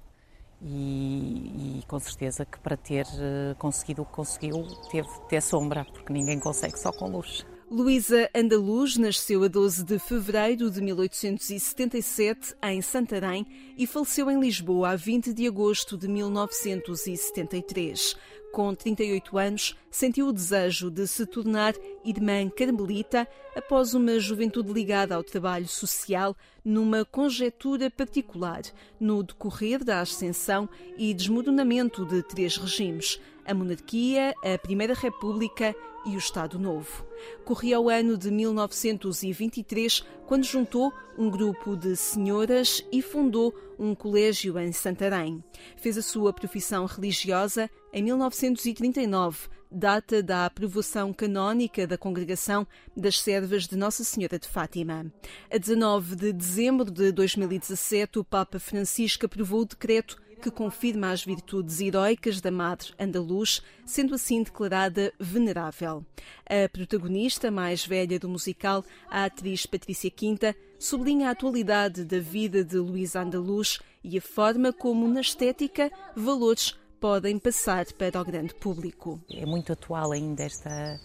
e, 0.61 1.79
e, 1.79 1.83
com 1.87 1.99
certeza 1.99 2.45
que 2.45 2.59
para 2.59 2.75
ter 2.75 3.05
uh, 3.05 3.55
conseguido 3.57 4.01
o 4.01 4.05
que 4.05 4.11
conseguiu 4.11 4.67
teve 4.91 5.07
ter 5.29 5.41
sombra, 5.41 5.85
porque 5.85 6.11
ninguém 6.11 6.39
consegue 6.39 6.77
só 6.77 6.91
com 6.91 7.07
luz. 7.07 7.45
Luísa 7.71 8.27
Andaluz 8.33 8.97
nasceu 8.97 9.43
a 9.43 9.47
12 9.47 9.83
de 9.83 9.99
fevereiro 9.99 10.71
de 10.71 10.81
1877 10.81 12.55
em 12.63 12.81
Santarém 12.81 13.45
e 13.77 13.85
faleceu 13.85 14.31
em 14.31 14.39
Lisboa 14.39 14.89
a 14.89 14.95
20 14.95 15.31
de 15.31 15.45
agosto 15.45 15.95
de 15.95 16.07
1973. 16.07 18.15
Com 18.51 18.73
38 18.73 19.37
anos, 19.37 19.77
sentiu 19.91 20.29
o 20.29 20.33
desejo 20.33 20.89
de 20.89 21.07
se 21.07 21.27
tornar 21.27 21.75
irmã 22.03 22.49
carmelita 22.49 23.27
após 23.55 23.93
uma 23.93 24.19
juventude 24.19 24.73
ligada 24.73 25.13
ao 25.13 25.23
trabalho 25.23 25.67
social 25.67 26.35
numa 26.65 27.05
conjetura 27.05 27.91
particular 27.91 28.63
no 28.99 29.21
decorrer 29.21 29.83
da 29.83 30.01
ascensão 30.01 30.67
e 30.97 31.13
desmoronamento 31.13 32.03
de 32.03 32.23
três 32.23 32.57
regimes: 32.57 33.21
a 33.45 33.53
monarquia, 33.53 34.33
a 34.43 34.57
Primeira 34.57 34.95
República 34.95 35.75
e 36.05 36.15
o 36.15 36.17
Estado 36.17 36.59
Novo. 36.59 37.05
Corria 37.45 37.79
o 37.79 37.89
ano 37.89 38.17
de 38.17 38.31
1923, 38.31 40.03
quando 40.25 40.43
juntou 40.43 40.93
um 41.17 41.29
grupo 41.29 41.75
de 41.75 41.95
senhoras 41.95 42.85
e 42.91 43.01
fundou 43.01 43.53
um 43.77 43.93
colégio 43.95 44.57
em 44.59 44.71
Santarém. 44.71 45.43
Fez 45.77 45.97
a 45.97 46.01
sua 46.01 46.31
profissão 46.31 46.85
religiosa 46.85 47.69
em 47.91 48.03
1939, 48.03 49.49
data 49.71 50.23
da 50.23 50.45
aprovação 50.45 51.13
canónica 51.13 51.85
da 51.85 51.97
Congregação 51.97 52.65
das 52.95 53.19
Servas 53.19 53.67
de 53.67 53.75
Nossa 53.75 54.03
Senhora 54.03 54.39
de 54.39 54.47
Fátima. 54.47 55.11
A 55.51 55.57
19 55.57 56.15
de 56.15 56.33
dezembro 56.33 56.89
de 56.89 57.11
2017, 57.11 58.19
o 58.19 58.23
Papa 58.23 58.59
Francisco 58.59 59.25
aprovou 59.25 59.61
o 59.61 59.65
decreto 59.65 60.17
que 60.39 60.49
confirma 60.49 61.11
as 61.11 61.23
virtudes 61.23 61.79
heroicas 61.79 62.41
da 62.41 62.49
Madre 62.49 62.93
Andaluz, 62.97 63.61
sendo 63.85 64.15
assim 64.15 64.41
declarada 64.41 65.13
venerável. 65.19 66.05
A 66.45 66.67
protagonista 66.69 67.51
mais 67.51 67.85
velha 67.85 68.17
do 68.17 68.29
musical, 68.29 68.83
a 69.09 69.25
atriz 69.25 69.65
Patrícia 69.65 70.09
Quinta, 70.09 70.55
sublinha 70.79 71.27
a 71.27 71.31
atualidade 71.31 72.05
da 72.05 72.19
vida 72.19 72.63
de 72.63 72.77
Luísa 72.77 73.21
Andaluz 73.21 73.79
e 74.03 74.17
a 74.17 74.21
forma 74.21 74.71
como, 74.71 75.07
na 75.07 75.21
estética, 75.21 75.91
valores 76.15 76.75
podem 76.99 77.37
passar 77.37 77.85
para 77.93 78.21
o 78.21 78.25
grande 78.25 78.55
público. 78.55 79.21
É 79.31 79.45
muito 79.45 79.73
atual 79.73 80.11
ainda 80.11 80.43
esta 80.43 80.99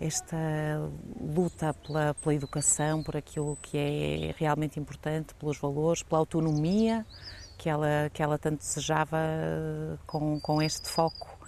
esta 0.00 0.36
luta 1.20 1.74
pela, 1.74 2.14
pela 2.14 2.34
educação, 2.34 3.02
por 3.02 3.18
aquilo 3.18 3.58
que 3.60 3.76
é 3.76 4.34
realmente 4.38 4.80
importante, 4.80 5.34
pelos 5.34 5.58
valores, 5.58 6.02
pela 6.02 6.20
autonomia, 6.20 7.04
que 7.60 7.68
ela, 7.68 8.10
que 8.10 8.22
ela 8.22 8.38
tanto 8.38 8.60
desejava 8.60 9.18
com, 10.06 10.40
com 10.40 10.62
este 10.62 10.88
foco 10.88 11.38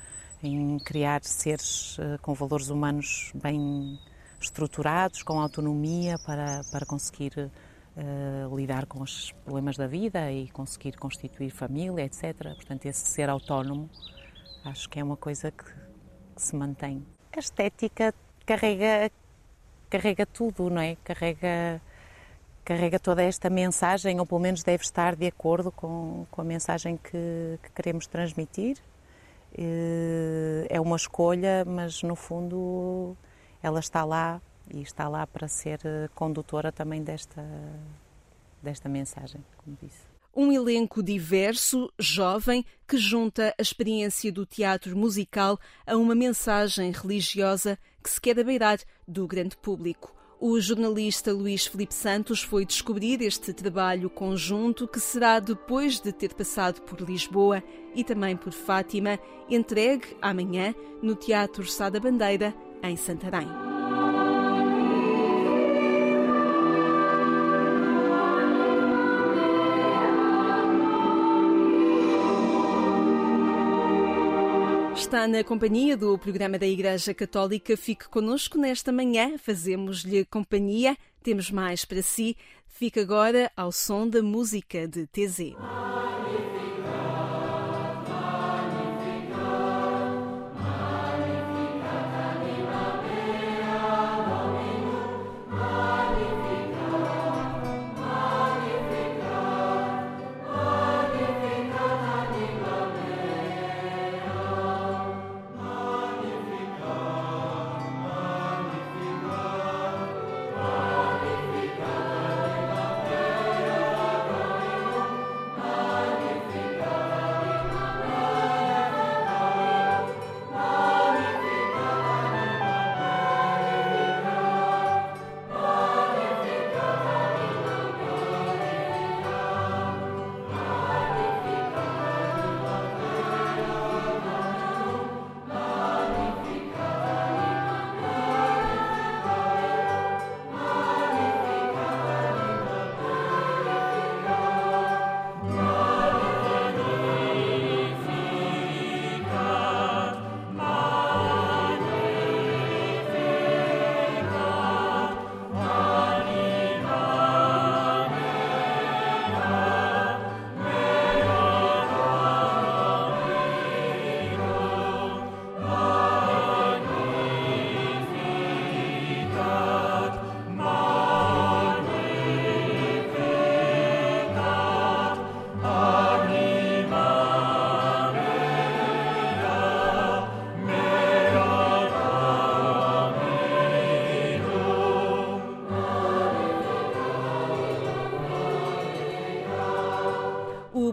em 0.43 0.79
criar 0.79 1.25
seres 1.25 1.97
eh, 1.99 2.19
com 2.21 2.35
valores 2.35 2.69
humanos 2.69 3.33
bem 3.35 3.99
estruturados, 4.39 5.23
com 5.23 5.41
autonomia 5.41 6.19
para, 6.27 6.61
para 6.71 6.85
conseguir 6.85 7.33
uh, 7.39 8.57
lidar 8.57 8.87
com 8.87 9.01
os 9.01 9.33
problemas 9.45 9.77
da 9.77 9.87
vida 9.87 10.31
e 10.31 10.51
conseguir 10.51 10.99
constituir 10.99 11.51
família, 11.51 12.05
etc. 12.05 12.37
Portanto, 12.57 12.85
esse 12.87 13.07
ser 13.09 13.31
autónomo 13.31 13.89
acho 14.65 14.91
que 14.91 14.99
é 14.99 15.05
uma 15.05 15.17
coisa 15.17 15.51
que, 15.51 15.65
que 15.65 16.43
se 16.43 16.55
mantém. 16.57 17.07
A 17.35 17.39
estética 17.39 18.13
carrega, 18.45 19.11
carrega 19.89 20.27
tudo, 20.27 20.69
não 20.69 20.83
é? 20.83 20.97
Carrega 21.05 21.81
carrega 22.65 22.99
toda 22.99 23.23
esta 23.23 23.51
mensagem, 23.51 24.19
ou 24.21 24.27
pelo 24.27 24.41
menos 24.41 24.63
deve 24.63 24.85
estar 24.85 25.17
de 25.17 25.27
acordo 25.27 25.71
com, 25.71 26.27
com 26.31 26.41
a 26.41 26.45
mensagem 26.45 26.97
que, 26.97 27.59
que 27.63 27.73
queremos 27.75 28.07
transmitir. 28.07 28.79
Eh, 29.57 30.67
é 30.69 30.81
uma 30.81 30.97
escolha, 30.97 31.65
mas 31.65 32.03
no 32.03 32.17
fundo 32.17 33.17
ela 33.63 33.81
está 33.81 34.05
lá 34.05 34.41
e 34.73 34.81
está 34.81 35.09
lá 35.09 35.27
para 35.27 35.47
ser 35.49 35.81
condutora 36.15 36.73
também 36.73 37.03
desta, 37.03 37.45
desta 38.63 38.89
mensagem, 38.89 39.45
como 39.59 39.77
disse. 39.81 40.13
Um 40.35 40.51
elenco 40.51 41.03
diverso, 41.03 41.93
jovem, 41.99 42.65
que 42.89 42.97
junta 42.97 43.55
a 43.59 43.63
experiência 43.63 44.33
do 44.33 44.47
teatro 44.47 44.97
musical 44.97 45.59
a 45.87 45.95
uma 45.95 46.15
mensagem 46.15 46.91
religiosa 46.91 47.79
que 48.03 48.09
se 48.09 48.19
quer 48.19 48.39
abeirar 48.41 48.79
do 49.07 49.27
grande 49.27 49.57
público. 49.59 50.22
O 50.45 50.59
jornalista 50.59 51.33
Luís 51.33 51.69
Felipe 51.69 51.95
Santos 51.95 52.43
foi 52.43 52.67
descobrir 52.67 53.23
este 53.23 53.53
trabalho 53.53 54.11
conjunto 54.11 54.89
que 54.89 54.99
será, 54.99 55.39
depois 55.39 56.01
de 56.01 56.13
ter 56.13 56.35
passado 56.35 56.83
por 56.83 57.01
Lisboa 57.01 57.63
e 57.95 58.03
também 58.03 58.37
por 58.37 58.53
Fátima, 58.53 59.21
entregue 59.49 60.17
amanhã 60.21 60.75
no 61.01 61.15
Teatro 61.15 61.65
Sá 61.65 61.89
da 61.89 62.01
Bandeira, 62.01 62.53
em 62.83 62.97
Santarém. 62.97 63.47
Está 75.13 75.29
na 75.29 75.45
companhia 75.45 75.95
do 75.95 76.17
programa 76.17 76.59
da 76.59 76.67
Igreja 76.67 77.13
Católica. 77.13 77.77
Fique 77.77 78.09
conosco 78.09 78.57
nesta 78.57 78.91
manhã, 78.91 79.37
fazemos-lhe 79.37 80.25
companhia. 80.25 80.97
Temos 81.23 81.51
mais 81.51 81.85
para 81.85 82.01
si. 82.01 82.35
Fique 82.67 82.99
agora 82.99 83.53
ao 83.55 83.71
som 83.71 84.09
da 84.09 84.23
música 84.23 84.89
de 84.89 85.07
TZ. 85.07 85.53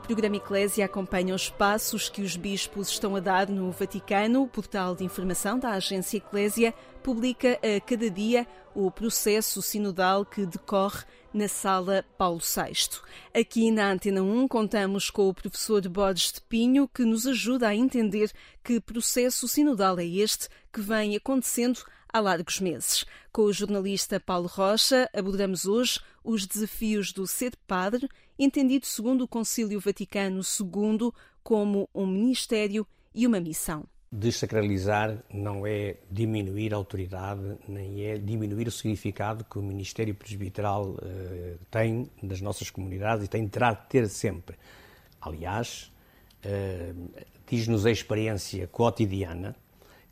Programa 0.09 0.37
Eclésia 0.37 0.85
acompanha 0.85 1.35
os 1.35 1.51
passos 1.51 2.09
que 2.09 2.23
os 2.23 2.35
bispos 2.35 2.89
estão 2.89 3.15
a 3.15 3.19
dar 3.19 3.47
no 3.47 3.69
Vaticano. 3.69 4.41
O 4.41 4.47
portal 4.47 4.95
de 4.95 5.03
informação 5.03 5.59
da 5.59 5.69
agência 5.69 6.17
Eclésia 6.17 6.73
publica 7.03 7.59
a 7.61 7.79
cada 7.79 8.09
dia 8.09 8.47
o 8.73 8.89
processo 8.89 9.61
sinodal 9.61 10.25
que 10.25 10.47
decorre 10.47 11.03
na 11.31 11.47
Sala 11.47 12.03
Paulo 12.17 12.39
VI. 12.39 12.99
Aqui 13.39 13.69
na 13.69 13.91
Antena 13.91 14.23
1 14.23 14.47
contamos 14.47 15.11
com 15.11 15.29
o 15.29 15.33
professor 15.33 15.87
Borges 15.87 16.31
de 16.31 16.41
Pinho, 16.41 16.87
que 16.87 17.05
nos 17.05 17.27
ajuda 17.27 17.67
a 17.67 17.75
entender 17.75 18.31
que 18.63 18.81
processo 18.81 19.47
sinodal 19.47 19.99
é 19.99 20.05
este 20.05 20.49
que 20.73 20.81
vem 20.81 21.15
acontecendo 21.15 21.81
há 22.11 22.19
largos 22.19 22.59
meses. 22.59 23.05
Com 23.31 23.43
o 23.43 23.53
jornalista 23.53 24.19
Paulo 24.19 24.47
Rocha, 24.47 25.07
abordamos 25.13 25.67
hoje 25.67 25.99
os 26.23 26.47
desafios 26.47 27.13
do 27.13 27.27
ser 27.27 27.55
padre, 27.67 28.09
entendido 28.39 28.85
segundo 28.85 29.25
o 29.25 29.27
Concílio 29.27 29.79
Vaticano 29.81 30.39
II 30.39 31.11
como 31.43 31.89
um 31.93 32.07
ministério 32.07 32.87
e 33.13 33.27
uma 33.27 33.39
missão. 33.39 33.83
Desacralizar 34.11 35.23
não 35.31 35.67
é 35.67 35.97
diminuir 36.09 36.73
a 36.73 36.77
autoridade, 36.77 37.57
nem 37.67 38.05
é 38.05 38.17
diminuir 38.17 38.67
o 38.67 38.71
significado 38.71 39.43
que 39.43 39.59
o 39.59 39.61
Ministério 39.61 40.15
Presbiteral 40.15 40.91
uh, 40.91 41.59
tem 41.69 42.09
nas 42.23 42.41
nossas 42.41 42.71
comunidades 42.71 43.25
e 43.25 43.27
tem, 43.27 43.45
de 43.45 43.59
ter 43.87 44.07
sempre. 44.07 44.57
Aliás, 45.21 45.91
uh, 46.43 47.23
diz-nos 47.47 47.85
a 47.85 47.91
experiência 47.91 48.65
cotidiana 48.67 49.55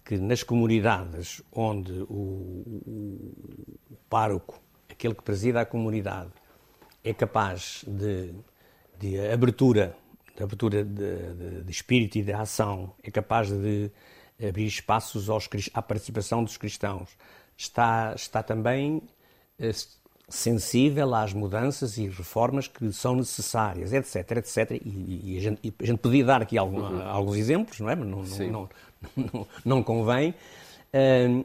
que 0.05 0.17
nas 0.17 0.43
comunidades 0.43 1.41
onde 1.51 1.91
o, 1.91 2.05
o, 2.05 3.33
o 3.89 3.97
pároco, 4.09 4.61
aquele 4.87 5.15
que 5.15 5.23
presida 5.23 5.61
a 5.61 5.65
comunidade, 5.65 6.31
é 7.09 7.13
capaz 7.13 7.83
de, 7.87 8.33
de 8.99 9.19
abertura 9.29 9.95
de 10.35 10.43
abertura 10.43 10.83
de, 10.83 11.33
de, 11.33 11.63
de, 11.63 11.71
espírito 11.71 12.19
e 12.19 12.21
de 12.21 12.31
ação, 12.31 12.93
é 13.03 13.09
capaz 13.09 13.49
de 13.49 13.89
abrir 14.39 14.67
espaços 14.67 15.31
aos, 15.31 15.49
à 15.73 15.81
participação 15.81 16.43
dos 16.43 16.57
cristãos, 16.57 17.09
está, 17.57 18.13
está 18.15 18.43
também 18.43 19.01
eh, 19.57 19.71
sensível 20.29 21.15
às 21.15 21.33
mudanças 21.33 21.97
e 21.97 22.07
reformas 22.07 22.67
que 22.67 22.93
são 22.93 23.15
necessárias, 23.15 23.91
etc, 23.93 24.37
etc. 24.37 24.71
E, 24.85 25.33
e, 25.33 25.37
a, 25.37 25.41
gente, 25.41 25.59
e 25.63 25.73
a, 25.81 25.85
gente, 25.87 25.99
podia 25.99 26.23
dar 26.23 26.43
aqui 26.43 26.55
algum, 26.55 26.81
uhum. 26.81 27.01
alguns 27.01 27.37
exemplos, 27.37 27.79
não 27.79 27.89
é? 27.89 27.95
Mas 27.95 28.07
não, 28.07 28.23
não, 28.51 28.69
não, 29.15 29.47
não, 29.65 29.83
convém. 29.83 30.35
Uh, 30.93 31.43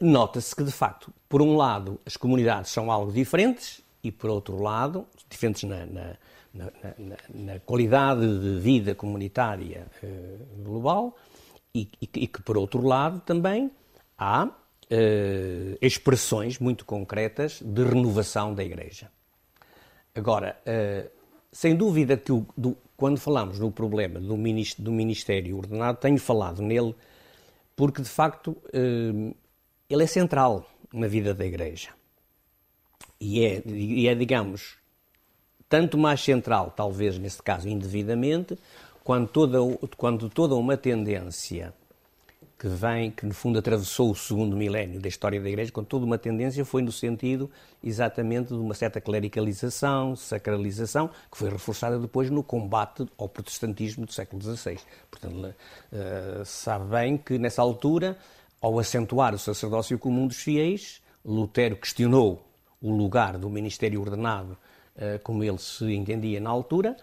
Nota-se 0.00 0.54
que, 0.54 0.62
de 0.62 0.72
facto, 0.72 1.12
por 1.28 1.40
um 1.40 1.56
lado, 1.56 2.00
as 2.04 2.16
comunidades 2.16 2.70
são 2.70 2.90
algo 2.90 3.12
diferentes 3.12 3.82
e, 4.02 4.12
por 4.12 4.30
outro 4.30 4.60
lado, 4.60 5.06
diferentes 5.28 5.64
na, 5.64 5.86
na 5.86 6.16
na, 6.52 7.16
na, 7.28 7.60
qualidade 7.60 8.20
de 8.40 8.58
vida 8.60 8.94
comunitária 8.94 9.86
uh, 10.02 10.62
global 10.62 11.16
e, 11.74 11.88
e, 12.00 12.08
e, 12.14 12.26
que, 12.26 12.42
por 12.42 12.56
outro 12.56 12.82
lado, 12.86 13.20
também 13.20 13.70
há 14.16 14.46
uh, 14.46 14.50
expressões 15.80 16.58
muito 16.58 16.84
concretas 16.84 17.60
de 17.62 17.84
renovação 17.84 18.54
da 18.54 18.64
Igreja. 18.64 19.10
Agora, 20.14 20.58
uh, 20.66 21.10
sem 21.52 21.76
dúvida 21.76 22.16
que 22.16 22.32
o, 22.32 22.46
do, 22.56 22.76
quando 22.96 23.18
falamos 23.18 23.58
no 23.58 23.70
problema 23.70 24.18
do, 24.18 24.36
ministério, 24.36 24.84
do 24.84 24.92
ministério 24.92 25.56
ordenado, 25.56 25.98
tenho 25.98 26.18
falado 26.18 26.62
nele 26.62 26.94
porque, 27.76 28.02
de 28.02 28.08
facto, 28.08 28.56
ele 29.88 30.02
é 30.02 30.06
central 30.06 30.68
na 30.92 31.06
vida 31.06 31.32
da 31.32 31.46
Igreja. 31.46 31.90
E 33.20 33.44
é, 33.44 33.62
e 33.66 34.06
é 34.06 34.14
digamos, 34.14 34.76
tanto 35.68 35.98
mais 35.98 36.22
central, 36.22 36.72
talvez 36.74 37.18
neste 37.18 37.42
caso 37.42 37.68
indevidamente, 37.68 38.58
quando 39.02 39.28
toda, 39.28 39.58
quando 39.96 40.28
toda 40.28 40.54
uma 40.54 40.76
tendência 40.76 41.74
que 42.58 42.66
vem, 42.68 43.10
que 43.10 43.24
no 43.24 43.32
fundo 43.32 43.58
atravessou 43.58 44.10
o 44.10 44.16
segundo 44.16 44.56
milénio 44.56 45.00
da 45.00 45.08
história 45.08 45.40
da 45.40 45.48
Igreja, 45.48 45.70
quando 45.70 45.86
toda 45.86 46.04
uma 46.04 46.18
tendência 46.18 46.64
foi 46.64 46.82
no 46.82 46.90
sentido 46.90 47.48
exatamente 47.82 48.48
de 48.48 48.54
uma 48.54 48.74
certa 48.74 49.00
clericalização, 49.00 50.16
sacralização, 50.16 51.08
que 51.30 51.38
foi 51.38 51.50
reforçada 51.50 51.98
depois 51.98 52.30
no 52.30 52.42
combate 52.42 53.06
ao 53.16 53.28
protestantismo 53.28 54.04
do 54.04 54.12
século 54.12 54.42
XVI. 54.42 54.78
Portanto, 55.08 55.36
uh, 55.36 56.44
sabe 56.44 56.90
bem 56.90 57.16
que 57.16 57.38
nessa 57.38 57.62
altura, 57.62 58.18
ao 58.60 58.76
acentuar 58.78 59.34
o 59.34 59.38
sacerdócio 59.38 59.96
comum 59.96 60.26
dos 60.26 60.38
fiéis, 60.38 61.00
Lutero 61.24 61.76
questionou 61.76 62.47
o 62.80 62.90
lugar 62.90 63.36
do 63.38 63.48
ministério 63.50 64.00
ordenado 64.00 64.56
eh, 65.00 65.18
como 65.22 65.44
ele 65.44 65.58
se 65.58 65.84
entendia 65.92 66.40
na 66.40 66.50
altura, 66.50 66.96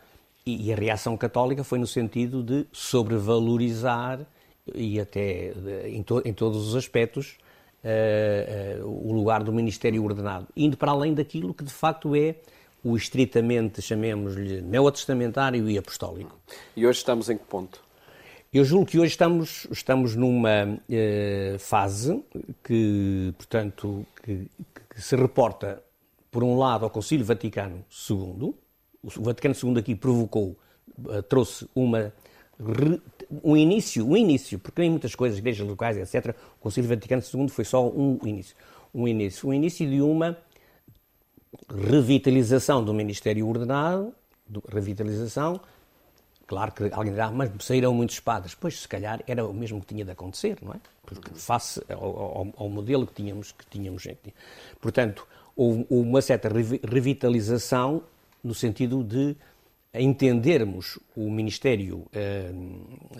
e 0.45 0.71
a 0.71 0.75
reação 0.75 1.15
católica 1.15 1.63
foi 1.63 1.79
no 1.79 1.87
sentido 1.87 2.43
de 2.43 2.67
sobrevalorizar 2.71 4.19
e 4.73 4.99
até 4.99 5.53
em, 5.87 6.03
to 6.03 6.21
em 6.25 6.33
todos 6.33 6.67
os 6.67 6.75
aspectos 6.75 7.37
uh, 7.83 8.83
uh, 8.83 9.09
o 9.09 9.13
lugar 9.13 9.43
do 9.43 9.51
ministério 9.51 10.03
ordenado, 10.03 10.47
indo 10.55 10.77
para 10.77 10.91
além 10.91 11.13
daquilo 11.13 11.53
que 11.53 11.63
de 11.63 11.71
facto 11.71 12.15
é 12.15 12.35
o 12.83 12.95
estritamente, 12.95 13.81
chamemos-lhe, 13.81 14.61
neotestamentário 14.61 15.67
e 15.67 15.77
apostólico. 15.77 16.37
E 16.75 16.85
hoje 16.85 16.99
estamos 16.99 17.29
em 17.29 17.37
que 17.37 17.45
ponto? 17.45 17.81
Eu 18.53 18.63
julgo 18.63 18.85
que 18.85 18.99
hoje 18.99 19.11
estamos, 19.11 19.67
estamos 19.71 20.15
numa 20.15 20.65
uh, 20.65 21.59
fase 21.59 22.23
que, 22.63 23.33
portanto, 23.37 24.05
que, 24.21 24.47
que 24.95 25.01
se 25.01 25.15
reporta 25.15 25.83
por 26.31 26.43
um 26.43 26.57
lado, 26.57 26.85
ao 26.85 26.89
Concílio 26.89 27.25
Vaticano 27.25 27.85
II. 28.09 28.55
O 29.03 29.21
Vaticano 29.21 29.53
II 29.61 29.77
aqui 29.77 29.93
provocou, 29.93 30.57
eh, 31.09 31.21
trouxe 31.21 31.67
uma, 31.75 32.13
um 33.43 33.55
início, 33.55 34.07
um 34.07 34.17
início, 34.17 34.57
porque 34.57 34.81
em 34.81 34.89
muitas 34.89 35.13
coisas, 35.13 35.37
igrejas 35.37 35.67
locais, 35.67 35.97
etc., 35.97 36.35
o 36.57 36.61
Concílio 36.61 36.89
Vaticano 36.89 37.21
II 37.21 37.49
foi 37.49 37.65
só 37.65 37.87
um 37.87 38.17
início. 38.23 38.55
Um 38.93 39.07
início, 39.07 39.49
um 39.49 39.53
início 39.53 39.87
de 39.87 40.01
uma 40.01 40.37
revitalização 41.69 42.83
do 42.83 42.93
Ministério 42.93 43.47
Ordenado, 43.47 44.13
revitalização, 44.69 45.59
Claro 46.47 46.71
que 46.71 46.83
alguém 46.91 47.11
dirá, 47.11 47.31
mas 47.31 47.49
saíram 47.59 47.93
muitos 47.93 48.19
padres. 48.19 48.53
Pois, 48.53 48.81
se 48.81 48.87
calhar, 48.87 49.23
era 49.25 49.45
o 49.45 49.53
mesmo 49.53 49.79
que 49.81 49.87
tinha 49.87 50.05
de 50.05 50.11
acontecer, 50.11 50.57
não 50.61 50.73
é? 50.73 50.79
Porque 51.03 51.31
face 51.33 51.81
ao, 51.89 52.03
ao, 52.03 52.53
ao 52.55 52.69
modelo 52.69 53.07
que 53.07 53.13
tínhamos, 53.13 53.51
que 53.51 53.65
tínhamos. 53.65 54.07
Portanto, 54.79 55.27
houve 55.55 55.85
uma 55.89 56.21
certa 56.21 56.49
revitalização 56.49 58.03
no 58.43 58.53
sentido 58.53 59.03
de 59.03 59.35
entendermos 59.93 60.99
o 61.15 61.31
ministério 61.31 62.05
eh, 62.13 62.51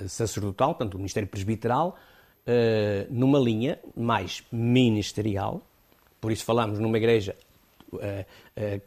sacerdotal, 0.08 0.76
portanto, 0.76 0.96
o 0.96 0.98
ministério 0.98 1.28
presbiteral, 1.28 1.98
eh, 2.46 3.08
numa 3.10 3.40
linha 3.40 3.80
mais 3.96 4.44
ministerial. 4.52 5.62
Por 6.20 6.32
isso 6.32 6.44
falamos 6.44 6.78
numa 6.80 6.98
igreja 6.98 7.36
eh, 8.02 8.26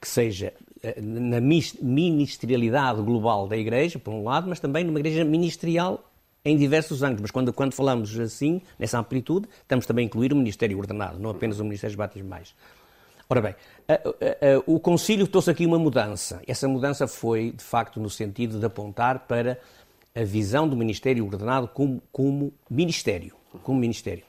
que 0.01 0.07
seja 0.07 0.53
na 1.03 1.41
ministerialidade 1.41 3.03
global 3.03 3.49
da 3.49 3.57
igreja, 3.57 3.99
por 3.99 4.13
um 4.13 4.25
lado, 4.25 4.49
mas 4.49 4.61
também 4.61 4.85
numa 4.85 5.01
igreja 5.01 5.25
ministerial 5.25 6.05
em 6.45 6.57
diversos 6.57 7.03
ângulos. 7.03 7.23
Mas 7.23 7.31
quando, 7.31 7.53
quando 7.53 7.73
falamos 7.73 8.19
assim, 8.19 8.61
nessa 8.79 8.99
amplitude, 8.99 9.49
estamos 9.63 9.87
também 9.87 10.05
a 10.05 10.07
incluir 10.07 10.33
o 10.33 10.37
ministério 10.37 10.79
ordenado, 10.79 11.19
não 11.19 11.31
apenas 11.31 11.59
o 11.61 11.65
ministério 11.65 11.97
batismais. 11.97 12.55
Ora 13.31 13.43
bem, 13.43 13.55
a, 13.87 13.93
a, 13.93 13.97
a, 13.97 14.63
o 14.67 14.81
Concílio 14.81 15.27
trouxe 15.27 15.51
aqui 15.51 15.67
uma 15.67 15.79
mudança. 15.79 16.41
Essa 16.47 16.67
mudança 16.67 17.07
foi, 17.07 17.51
de 17.51 17.63
facto, 17.63 18.01
no 18.01 18.09
sentido 18.09 18.59
de 18.59 18.65
apontar 18.65 19.27
para 19.27 19.59
a 20.15 20.25
visão 20.25 20.67
do 20.67 20.75
ministério 20.75 21.25
ordenado 21.25 21.69
como, 21.69 22.03
como 22.11 22.53
ministério, 22.71 23.35
como 23.63 23.79
ministério, 23.79 24.25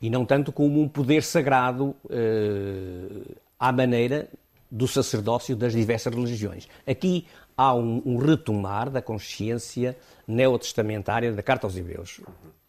e 0.00 0.08
não 0.08 0.24
tanto 0.24 0.50
como 0.50 0.80
um 0.80 0.88
poder 0.88 1.22
sagrado 1.22 1.94
eh, 2.10 3.34
à 3.58 3.70
maneira 3.70 4.28
do 4.72 4.88
sacerdócio 4.88 5.54
das 5.54 5.74
diversas 5.74 6.14
religiões. 6.14 6.66
Aqui 6.86 7.26
há 7.54 7.74
um, 7.74 8.00
um 8.06 8.16
retomar 8.16 8.88
da 8.88 9.02
consciência 9.02 9.94
neotestamentária 10.26 11.30
da 11.30 11.42
Carta 11.42 11.66
aos 11.66 11.76
Hebreus. 11.76 12.22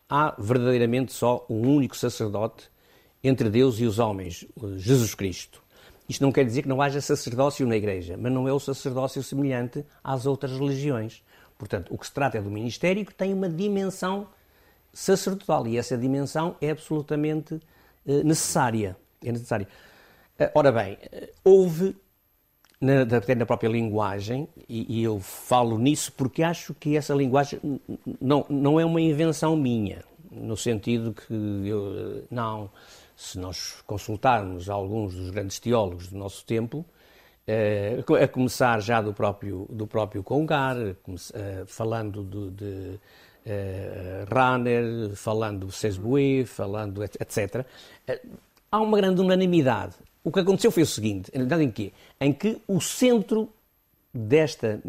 Há 0.10 0.36
verdadeiramente 0.38 1.14
só 1.14 1.46
um 1.50 1.62
único 1.62 1.96
sacerdote 1.96 2.70
entre 3.24 3.50
Deus 3.50 3.80
e 3.80 3.86
os 3.86 4.00
homens, 4.00 4.46
Jesus 4.76 5.16
Cristo. 5.16 5.64
Isto 6.10 6.22
não 6.22 6.32
quer 6.34 6.44
dizer 6.44 6.64
que 6.64 6.68
não 6.68 6.82
haja 6.82 7.00
sacerdócio 7.00 7.66
na 7.66 7.78
Igreja, 7.78 8.18
mas 8.20 8.34
não 8.34 8.50
é 8.50 8.52
o 8.52 8.60
sacerdócio 8.60 9.24
semelhante 9.24 9.86
às 10.04 10.26
outras 10.26 10.52
religiões. 10.52 11.24
Portanto, 11.58 11.94
o 11.94 11.98
que 11.98 12.06
se 12.06 12.12
trata 12.12 12.38
é 12.38 12.42
do 12.42 12.52
ministério 12.52 13.06
que 13.06 13.14
tem 13.14 13.34
uma 13.34 13.48
dimensão 13.48 14.28
sacerdotal 14.92 15.66
e 15.68 15.78
essa 15.78 15.98
dimensão 15.98 16.58
é 16.60 16.72
absolutamente 16.72 17.62
eh, 18.06 18.24
necessária. 18.24 18.98
É 19.24 19.32
necessária. 19.32 19.70
Eh, 20.44 20.52
ora 20.54 20.72
bem, 20.72 20.98
eh, 21.12 21.30
houve, 21.44 21.96
na, 22.82 23.04
até 23.04 23.34
na 23.34 23.46
própria 23.46 23.70
linguagem, 23.70 24.48
e, 24.68 25.00
e, 25.00 25.04
eu 25.04 25.20
falo 25.20 25.78
nisso 25.78 26.12
porque 26.12 26.44
acho 26.44 26.74
que 26.74 26.98
essa 26.98 27.14
linguagem 27.14 27.60
não, 28.20 28.46
não 28.50 28.80
é 28.80 28.86
uma 28.86 29.00
invenção 29.00 29.56
minha, 29.56 30.04
no 30.30 30.58
sentido 30.58 31.14
que 31.14 31.34
eu, 31.34 32.26
não, 32.30 32.70
se 33.16 33.40
nós 33.40 33.82
consultarmos 33.88 34.70
alguns 34.70 35.16
dos 35.16 35.30
grandes 35.30 35.60
teólogos 35.60 36.08
do 36.08 36.18
nosso 36.18 36.46
tempo, 36.46 36.86
a 38.22 38.28
começar 38.28 38.80
já 38.82 39.02
do 39.02 39.14
próprio, 39.14 39.68
do 39.70 39.86
próprio 39.86 40.24
Congar, 40.24 40.78
falando 41.68 42.24
de, 42.24 42.52
de 42.52 43.00
uh, 43.46 44.34
Runner, 44.34 45.14
falando 45.16 45.70
Sesbue, 45.70 46.46
falando 46.46 47.04
etc. 47.04 47.66
há 48.72 48.80
uma 48.80 48.98
grande 48.98 49.22
unanimidade. 49.22 49.96
O 50.24 50.32
que 50.32 50.40
aconteceu 50.40 50.72
foi 50.72 50.84
o 50.84 50.88
seguinte, 50.88 51.32
em 51.34 51.72
quê? 51.72 51.92
Em 52.20 52.32
que 52.32 52.62
o 52.68 52.80
centro 52.80 53.50
desta 54.14 54.82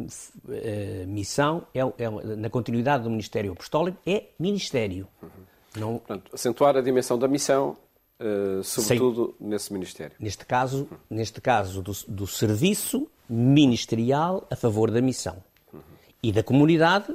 missão, 1.07 1.67
é, 1.75 1.81
é, 1.81 2.37
na 2.37 2.51
continuidade 2.51 3.05
do 3.05 3.11
Ministério 3.11 3.53
Apostólico, 3.53 3.99
é 4.07 4.27
Ministério. 4.39 5.09
Uhum. 5.23 5.29
Não... 5.77 5.99
Portanto, 5.99 6.31
acentuar 6.33 6.77
a 6.77 6.81
dimensão 6.81 7.19
da 7.19 7.27
missão 7.27 7.77
Uh, 8.17 8.63
sobretudo 8.63 9.35
Sim. 9.39 9.49
nesse 9.49 9.73
Ministério. 9.73 10.17
Neste 10.21 10.47
caso, 10.47 10.89
neste 11.11 11.41
caso 11.41 11.83
do, 11.83 11.93
do, 12.07 12.27
serviço 12.29 13.11
ministerial 13.29 14.47
a 14.49 14.55
favor 14.55 14.89
da 14.93 15.03
missão 15.03 15.43
uhum. 15.73 15.81
e 16.23 16.31
da 16.31 16.41
comunidade 16.41 17.13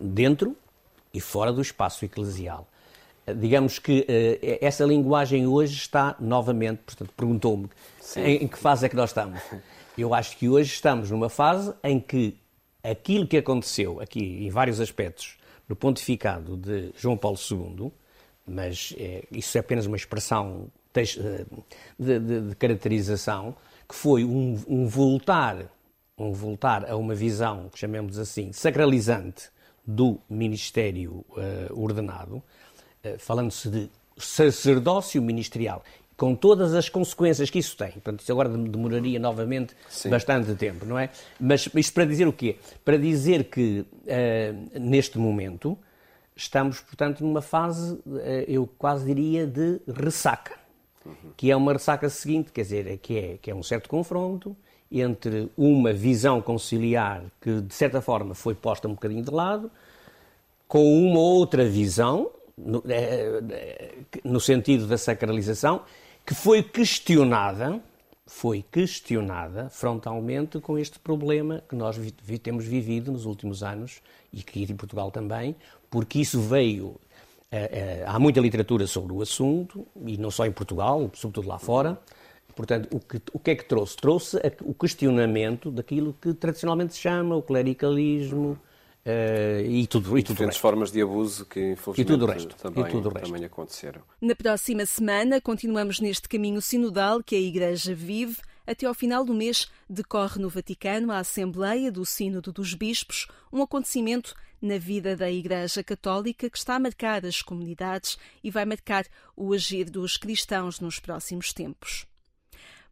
dentro 0.00 0.56
e 1.12 1.20
fora 1.20 1.52
do 1.52 1.60
espaço 1.60 2.04
eclesial. 2.06 2.66
Digamos 3.36 3.78
que 3.78 4.00
uh, 4.00 4.58
essa 4.60 4.84
linguagem 4.84 5.46
hoje 5.46 5.74
está 5.74 6.16
novamente, 6.18 6.80
portanto, 6.84 7.12
perguntou-me 7.16 7.68
em, 8.16 8.44
em 8.44 8.48
que 8.48 8.58
fase 8.58 8.86
é 8.86 8.88
que 8.88 8.96
nós 8.96 9.10
estamos. 9.10 9.40
Eu 9.96 10.14
acho 10.14 10.36
que 10.36 10.48
hoje 10.48 10.72
estamos 10.72 11.10
numa 11.10 11.28
fase 11.28 11.72
em 11.84 12.00
que 12.00 12.36
aquilo 12.82 13.26
que 13.26 13.36
aconteceu 13.36 14.00
aqui 14.00 14.44
em 14.44 14.50
vários 14.50 14.80
aspectos 14.80 15.36
no 15.68 15.76
pontificado 15.76 16.56
de 16.56 16.90
João 16.96 17.16
Paulo 17.16 17.36
II 17.38 17.92
mas 18.46 18.94
é, 18.98 19.24
isso 19.30 19.56
é 19.56 19.60
apenas 19.60 19.86
uma 19.86 19.96
expressão 19.96 20.70
de, 21.98 22.18
de, 22.20 22.40
de 22.48 22.56
caracterização, 22.56 23.54
que 23.88 23.94
foi 23.94 24.24
um, 24.24 24.60
um, 24.68 24.86
voltar, 24.86 25.70
um 26.18 26.32
voltar 26.32 26.88
a 26.88 26.96
uma 26.96 27.14
visão, 27.14 27.70
chamemos 27.74 28.18
assim, 28.18 28.52
sacralizante 28.52 29.50
do 29.86 30.18
ministério 30.28 31.24
uh, 31.30 31.80
ordenado, 31.80 32.42
falando-se 33.18 33.68
de 33.68 33.90
sacerdócio 34.16 35.20
ministerial, 35.22 35.82
com 36.16 36.34
todas 36.34 36.74
as 36.74 36.88
consequências 36.88 37.50
que 37.50 37.58
isso 37.58 37.76
tem. 37.76 37.92
Portanto, 37.92 38.20
isso 38.20 38.30
agora 38.30 38.48
demoraria 38.48 39.18
novamente 39.18 39.74
Sim. 39.88 40.10
bastante 40.10 40.54
tempo, 40.54 40.84
não 40.84 40.98
é? 40.98 41.10
Mas 41.40 41.68
isto 41.74 41.92
para 41.92 42.04
dizer 42.04 42.28
o 42.28 42.32
quê? 42.32 42.56
Para 42.84 42.96
dizer 42.96 43.44
que, 43.44 43.80
uh, 43.80 44.78
neste 44.78 45.18
momento, 45.18 45.76
estamos, 46.36 46.80
portanto, 46.80 47.24
numa 47.24 47.42
fase, 47.42 47.98
eh, 48.20 48.44
eu 48.48 48.66
quase 48.78 49.04
diria, 49.04 49.46
de 49.46 49.80
ressaca. 49.86 50.54
Que 51.36 51.50
é 51.50 51.56
uma 51.56 51.72
ressaca 51.72 52.08
seguinte, 52.08 52.52
quer 52.52 52.62
dizer, 52.62 52.86
é 52.86 52.96
que 52.96 53.18
é, 53.18 53.38
que 53.40 53.50
é 53.50 53.54
um 53.54 53.62
certo 53.62 53.88
confronto 53.88 54.56
entre 54.90 55.50
uma 55.56 55.92
visão 55.92 56.40
conciliar 56.40 57.24
que, 57.40 57.60
de 57.60 57.74
certa 57.74 58.00
forma, 58.00 58.34
foi 58.34 58.54
posta 58.54 58.86
um 58.86 58.92
bocadinho 58.92 59.24
de 59.24 59.30
lado, 59.30 59.70
com 60.68 60.84
uma 61.04 61.18
outra 61.18 61.64
visão, 61.68 62.30
no, 62.56 62.82
é, 62.88 63.92
no 64.24 64.40
sentido 64.40 64.86
da 64.86 64.98
sacralização, 64.98 65.82
que 66.24 66.34
foi 66.34 66.62
questionada, 66.62 67.80
foi 68.26 68.64
questionada 68.70 69.68
frontalmente 69.70 70.60
com 70.60 70.78
este 70.78 70.98
problema 70.98 71.62
que 71.68 71.74
nós 71.74 71.96
vi, 71.96 72.38
temos 72.38 72.64
vivido 72.64 73.12
nos 73.12 73.26
últimos 73.26 73.62
anos 73.62 74.00
e 74.32 74.42
que 74.42 74.62
em 74.62 74.76
Portugal 74.76 75.10
também, 75.10 75.54
porque 75.90 76.20
isso 76.20 76.40
veio. 76.40 76.98
Eh, 77.50 78.00
eh, 78.00 78.04
há 78.06 78.18
muita 78.18 78.40
literatura 78.40 78.86
sobre 78.86 79.12
o 79.12 79.20
assunto, 79.20 79.86
e 80.06 80.16
não 80.16 80.30
só 80.30 80.46
em 80.46 80.52
Portugal, 80.52 81.10
sobretudo 81.12 81.48
lá 81.48 81.58
fora. 81.58 81.98
Portanto, 82.56 82.88
o 82.90 83.00
que, 83.00 83.20
o 83.32 83.38
que 83.38 83.50
é 83.50 83.54
que 83.54 83.64
trouxe? 83.64 83.96
Trouxe 83.96 84.38
o 84.62 84.72
questionamento 84.72 85.70
daquilo 85.70 86.14
que 86.20 86.32
tradicionalmente 86.32 86.94
se 86.94 87.00
chama 87.00 87.36
o 87.36 87.42
clericalismo, 87.42 88.58
Uh, 89.04 89.66
e 89.66 89.86
tudo, 89.88 90.16
e 90.16 90.22
tudo 90.22 90.36
diferentes 90.36 90.58
formas 90.58 90.92
de 90.92 91.02
abuso 91.02 91.44
que 91.46 91.72
infelizmente 91.72 92.00
e 92.00 92.04
tudo 92.04 92.24
o 92.24 92.28
resto, 92.28 92.54
também, 92.54 92.84
e 92.84 92.88
tudo 92.88 93.08
o 93.08 93.12
resto. 93.12 93.26
também 93.26 93.44
aconteceram. 93.44 94.02
Na 94.20 94.34
próxima 94.36 94.86
semana 94.86 95.40
continuamos 95.40 95.98
neste 95.98 96.28
caminho 96.28 96.62
sinodal 96.62 97.20
que 97.20 97.34
a 97.34 97.40
Igreja 97.40 97.94
vive. 97.94 98.36
Até 98.64 98.86
ao 98.86 98.94
final 98.94 99.24
do 99.24 99.34
mês 99.34 99.68
decorre 99.90 100.40
no 100.40 100.48
Vaticano 100.48 101.10
a 101.10 101.18
Assembleia 101.18 101.90
do 101.90 102.06
Sínodo 102.06 102.52
dos 102.52 102.74
Bispos, 102.74 103.26
um 103.52 103.60
acontecimento 103.60 104.36
na 104.62 104.78
vida 104.78 105.16
da 105.16 105.28
Igreja 105.28 105.82
Católica 105.82 106.48
que 106.48 106.56
está 106.56 106.76
a 106.76 106.78
marcar 106.78 107.26
as 107.26 107.42
comunidades 107.42 108.16
e 108.42 108.52
vai 108.52 108.64
marcar 108.64 109.04
o 109.36 109.52
agir 109.52 109.90
dos 109.90 110.16
cristãos 110.16 110.78
nos 110.78 111.00
próximos 111.00 111.52
tempos. 111.52 112.06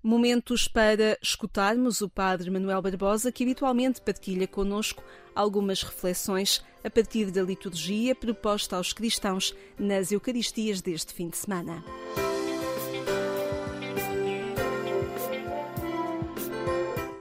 Momentos 0.03 0.67
para 0.67 1.19
escutarmos 1.23 2.01
o 2.01 2.09
Padre 2.09 2.51
Manuel 2.51 2.81
Barbosa, 2.81 3.31
que 3.31 3.45
habitualmente 3.45 4.01
partilha 4.01 4.49
conosco 4.49 5.05
algumas 5.35 5.83
reflexões 5.83 6.65
a 6.83 6.89
partir 6.89 7.31
da 7.31 7.43
liturgia 7.43 8.15
proposta 8.15 8.77
aos 8.77 8.95
cristãos 8.95 9.55
nas 9.79 10.11
Eucaristias 10.11 10.81
deste 10.81 11.13
fim 11.13 11.29
de 11.29 11.37
semana. 11.37 11.85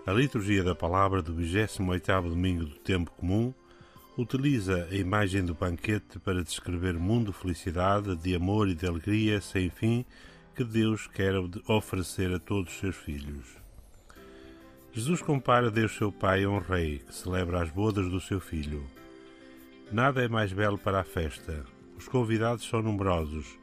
A 0.07 0.13
liturgia 0.13 0.63
da 0.63 0.73
palavra 0.73 1.21
do 1.21 1.36
28º 1.36 2.30
domingo 2.30 2.63
do 2.63 2.80
tempo 2.80 3.11
comum 3.11 3.53
utiliza 4.17 4.88
a 4.89 4.95
imagem 4.95 5.43
do 5.43 5.53
banquete 5.53 6.17
para 6.17 6.41
descrever 6.41 6.93
mundo 6.93 7.34
de 7.34 7.38
felicidade, 7.38 8.15
de 8.15 8.34
amor 8.34 8.69
e 8.69 8.73
de 8.73 8.88
alegria 8.88 9.41
sem 9.41 9.69
fim 9.69 10.05
que 10.56 10.64
Deus 10.64 11.08
quer 11.08 11.34
oferecer 11.68 12.34
a 12.34 12.39
todos 12.39 12.74
os 12.74 12.80
seus 12.80 12.95
filhos. 12.95 13.58
Jesus 14.91 15.22
compara 15.22 15.70
Deus 15.70 15.95
seu 15.95 16.12
Pai 16.12 16.43
a 16.43 16.50
um 16.50 16.58
rei 16.58 17.00
que 17.00 17.14
celebra 17.14 17.62
as 17.62 17.70
bodas 17.70 18.10
do 18.10 18.20
seu 18.20 18.39
filho. 18.39 18.86
Nada 19.91 20.24
é 20.24 20.28
mais 20.28 20.52
belo 20.52 20.78
para 20.78 21.00
a 21.00 21.04
festa. 21.04 21.64
Os 21.97 22.08
convidados 22.08 22.68
são 22.68 22.82
numerosos, 22.82 23.58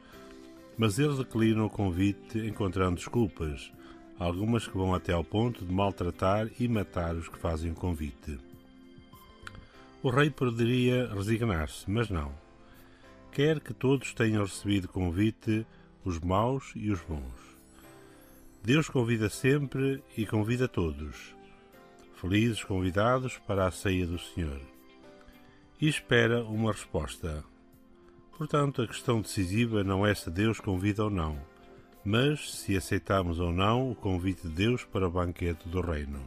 mas 0.76 0.98
eles 0.98 1.18
declinam 1.18 1.66
o 1.66 1.70
convite 1.70 2.38
encontrando 2.38 2.96
desculpas, 2.96 3.72
algumas 4.18 4.66
que 4.66 4.76
vão 4.76 4.94
até 4.94 5.12
ao 5.12 5.24
ponto 5.24 5.64
de 5.64 5.72
maltratar 5.72 6.48
e 6.58 6.68
matar 6.68 7.14
os 7.14 7.28
que 7.28 7.38
fazem 7.38 7.72
o 7.72 7.74
convite. 7.74 8.38
O 10.02 10.10
rei 10.10 10.30
poderia 10.30 11.12
resignar-se, 11.12 11.90
mas 11.90 12.08
não. 12.08 12.32
Quer 13.32 13.60
que 13.60 13.74
todos 13.74 14.14
tenham 14.14 14.44
recebido 14.44 14.88
convite, 14.88 15.66
os 16.06 16.20
maus 16.20 16.72
e 16.76 16.88
os 16.92 17.00
bons. 17.00 17.34
Deus 18.62 18.88
convida 18.88 19.28
sempre 19.28 20.02
e 20.16 20.24
convida 20.24 20.68
todos. 20.68 21.34
Felizes 22.20 22.62
convidados 22.62 23.36
para 23.38 23.66
a 23.66 23.72
ceia 23.72 24.06
do 24.06 24.16
Senhor. 24.16 24.60
E 25.80 25.88
espera 25.88 26.44
uma 26.44 26.70
resposta. 26.70 27.44
Portanto, 28.38 28.82
a 28.82 28.86
questão 28.86 29.20
decisiva 29.20 29.82
não 29.82 30.06
é 30.06 30.14
se 30.14 30.30
Deus 30.30 30.60
convida 30.60 31.02
ou 31.02 31.10
não, 31.10 31.38
mas 32.04 32.54
se 32.54 32.76
aceitamos 32.76 33.40
ou 33.40 33.50
não 33.50 33.90
o 33.90 33.94
convite 33.96 34.42
de 34.42 34.54
Deus 34.54 34.84
para 34.84 35.08
o 35.08 35.10
banquete 35.10 35.68
do 35.68 35.80
Reino. 35.80 36.20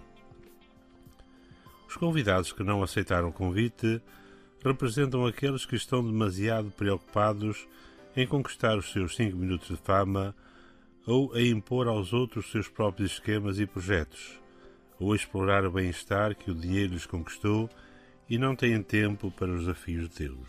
Os 1.88 1.95
convidados 1.95 2.51
que 2.51 2.63
não 2.63 2.84
aceitaram 2.84 3.30
o 3.30 3.34
convite 3.34 4.01
representam 4.63 5.25
aqueles 5.25 5.65
que 5.65 5.77
estão 5.77 6.05
demasiado 6.05 6.69
preocupados 6.71 7.65
em 8.16 8.28
conquistar 8.28 8.78
os 8.78 8.91
seus 8.91 9.16
cinco 9.16 9.38
minutos 9.38 9.68
de 9.68 9.78
fama 9.78 10.36
ou 11.05 11.34
a 11.34 11.41
impor 11.41 11.88
aos 11.88 12.14
outros 12.14 12.45
os 12.45 12.51
seus 12.51 12.68
próprios 12.68 13.14
esquemas 13.14 13.60
e 13.60 13.66
projetos, 13.66 14.39
ou 14.99 15.14
a 15.14 15.16
explorar 15.16 15.66
o 15.66 15.72
bem-estar 15.72 16.36
que 16.36 16.51
o 16.51 16.55
dinheiro 16.55 16.93
lhes 16.93 17.05
conquistou 17.05 17.70
e 18.30 18.38
não 18.38 18.55
têm 18.55 18.82
tempo 18.84 19.32
para 19.32 19.51
os 19.51 19.62
desafios 19.62 20.10
de 20.10 20.28
Deus. 20.28 20.47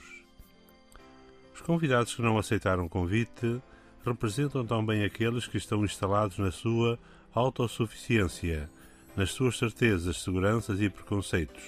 Os 1.55 1.61
convidados 1.61 2.15
que 2.15 2.23
não 2.23 2.39
aceitaram 2.39 2.87
o 2.87 2.91
convite 2.91 3.61
representam 4.05 4.67
também 4.67 5.05
aqueles 5.05 5.47
que 5.47 5.57
estão 5.57 5.85
instalados 5.85 6.39
na 6.39 6.51
sua 6.51 6.99
autossuficiência 7.35 8.69
nas 9.17 9.33
suas 9.33 9.59
certezas, 9.59 10.23
seguranças 10.23 10.81
e 10.81 10.89
preconceitos. 10.89 11.63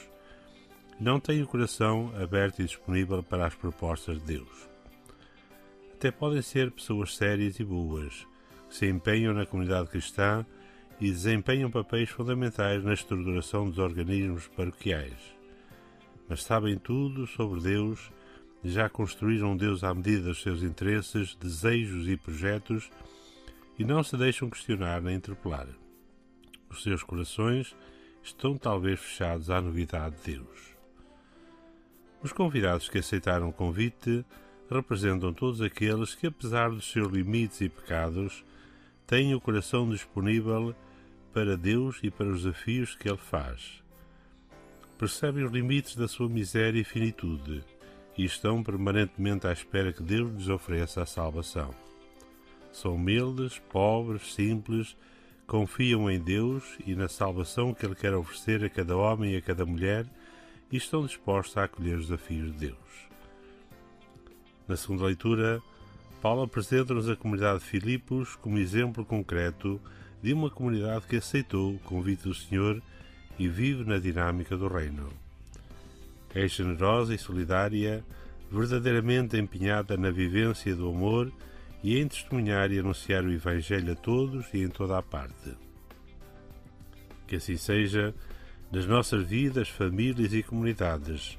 Não 1.00 1.18
tem 1.18 1.42
o 1.42 1.46
coração 1.46 2.12
aberto 2.20 2.60
e 2.60 2.64
disponível 2.64 3.22
para 3.22 3.46
as 3.46 3.54
propostas 3.54 4.18
de 4.20 4.24
Deus. 4.38 4.71
Até 6.02 6.10
podem 6.10 6.42
ser 6.42 6.72
pessoas 6.72 7.14
sérias 7.14 7.60
e 7.60 7.64
boas, 7.64 8.26
que 8.68 8.74
se 8.74 8.88
empenham 8.88 9.32
na 9.32 9.46
comunidade 9.46 9.88
cristã 9.88 10.44
e 11.00 11.08
desempenham 11.08 11.70
papéis 11.70 12.10
fundamentais 12.10 12.82
na 12.82 12.92
estruturação 12.92 13.70
dos 13.70 13.78
organismos 13.78 14.48
paroquiais. 14.48 15.16
Mas 16.28 16.42
sabem 16.42 16.76
tudo 16.76 17.24
sobre 17.28 17.60
Deus 17.60 18.10
e 18.64 18.68
já 18.68 18.88
construíram 18.88 19.56
Deus 19.56 19.84
à 19.84 19.94
medida 19.94 20.24
dos 20.24 20.42
seus 20.42 20.64
interesses, 20.64 21.36
desejos 21.36 22.08
e 22.08 22.16
projetos 22.16 22.90
e 23.78 23.84
não 23.84 24.02
se 24.02 24.16
deixam 24.16 24.50
questionar 24.50 25.00
nem 25.00 25.14
interpelar. 25.14 25.68
Os 26.68 26.82
seus 26.82 27.04
corações 27.04 27.76
estão 28.24 28.58
talvez 28.58 28.98
fechados 28.98 29.50
à 29.50 29.60
novidade 29.60 30.16
de 30.16 30.34
Deus. 30.34 30.76
Os 32.20 32.32
convidados 32.32 32.88
que 32.88 32.98
aceitaram 32.98 33.50
o 33.50 33.52
convite 33.52 34.24
representam 34.72 35.32
todos 35.32 35.60
aqueles 35.60 36.14
que, 36.14 36.26
apesar 36.26 36.70
dos 36.70 36.90
seus 36.90 37.10
limites 37.10 37.60
e 37.60 37.68
pecados, 37.68 38.44
têm 39.06 39.34
o 39.34 39.40
coração 39.40 39.88
disponível 39.88 40.74
para 41.32 41.56
Deus 41.56 41.98
e 42.02 42.10
para 42.10 42.28
os 42.28 42.42
desafios 42.42 42.94
que 42.94 43.08
Ele 43.08 43.18
faz. 43.18 43.82
Percebem 44.98 45.44
os 45.44 45.52
limites 45.52 45.96
da 45.96 46.06
sua 46.06 46.28
miséria 46.28 46.80
e 46.80 46.84
finitude 46.84 47.64
e 48.16 48.24
estão 48.24 48.62
permanentemente 48.62 49.46
à 49.46 49.52
espera 49.52 49.92
que 49.92 50.02
Deus 50.02 50.32
lhes 50.32 50.48
ofereça 50.48 51.02
a 51.02 51.06
salvação. 51.06 51.74
São 52.70 52.94
humildes, 52.94 53.58
pobres, 53.70 54.34
simples, 54.34 54.96
confiam 55.46 56.10
em 56.10 56.20
Deus 56.20 56.64
e 56.86 56.94
na 56.94 57.08
salvação 57.08 57.74
que 57.74 57.84
Ele 57.84 57.94
quer 57.94 58.14
oferecer 58.14 58.64
a 58.64 58.70
cada 58.70 58.96
homem 58.96 59.32
e 59.32 59.36
a 59.36 59.42
cada 59.42 59.66
mulher 59.66 60.06
e 60.70 60.76
estão 60.76 61.04
dispostos 61.04 61.56
a 61.56 61.64
acolher 61.64 61.96
os 61.96 62.06
desafios 62.06 62.52
de 62.52 62.68
Deus. 62.68 63.11
Na 64.72 64.76
segunda 64.78 65.04
leitura, 65.04 65.62
Paulo 66.22 66.44
apresenta-nos 66.44 67.06
a 67.06 67.14
comunidade 67.14 67.58
de 67.58 67.66
Filipos 67.66 68.36
como 68.36 68.56
exemplo 68.56 69.04
concreto 69.04 69.78
de 70.22 70.32
uma 70.32 70.48
comunidade 70.48 71.06
que 71.06 71.16
aceitou 71.16 71.74
o 71.74 71.78
convite 71.80 72.22
do 72.22 72.32
Senhor 72.32 72.82
e 73.38 73.46
vive 73.48 73.84
na 73.84 73.98
dinâmica 73.98 74.56
do 74.56 74.68
Reino. 74.68 75.10
É 76.34 76.48
generosa 76.48 77.14
e 77.14 77.18
solidária, 77.18 78.02
verdadeiramente 78.50 79.36
empenhada 79.36 79.94
na 79.98 80.10
vivência 80.10 80.74
do 80.74 80.88
amor 80.88 81.30
e 81.84 81.98
em 81.98 82.08
testemunhar 82.08 82.72
e 82.72 82.78
anunciar 82.78 83.24
o 83.24 83.30
Evangelho 83.30 83.92
a 83.92 83.96
todos 83.96 84.46
e 84.54 84.62
em 84.62 84.70
toda 84.70 84.96
a 84.96 85.02
parte. 85.02 85.54
Que 87.26 87.36
assim 87.36 87.58
seja 87.58 88.14
nas 88.72 88.86
nossas 88.86 89.22
vidas, 89.22 89.68
famílias 89.68 90.32
e 90.32 90.42
comunidades, 90.42 91.38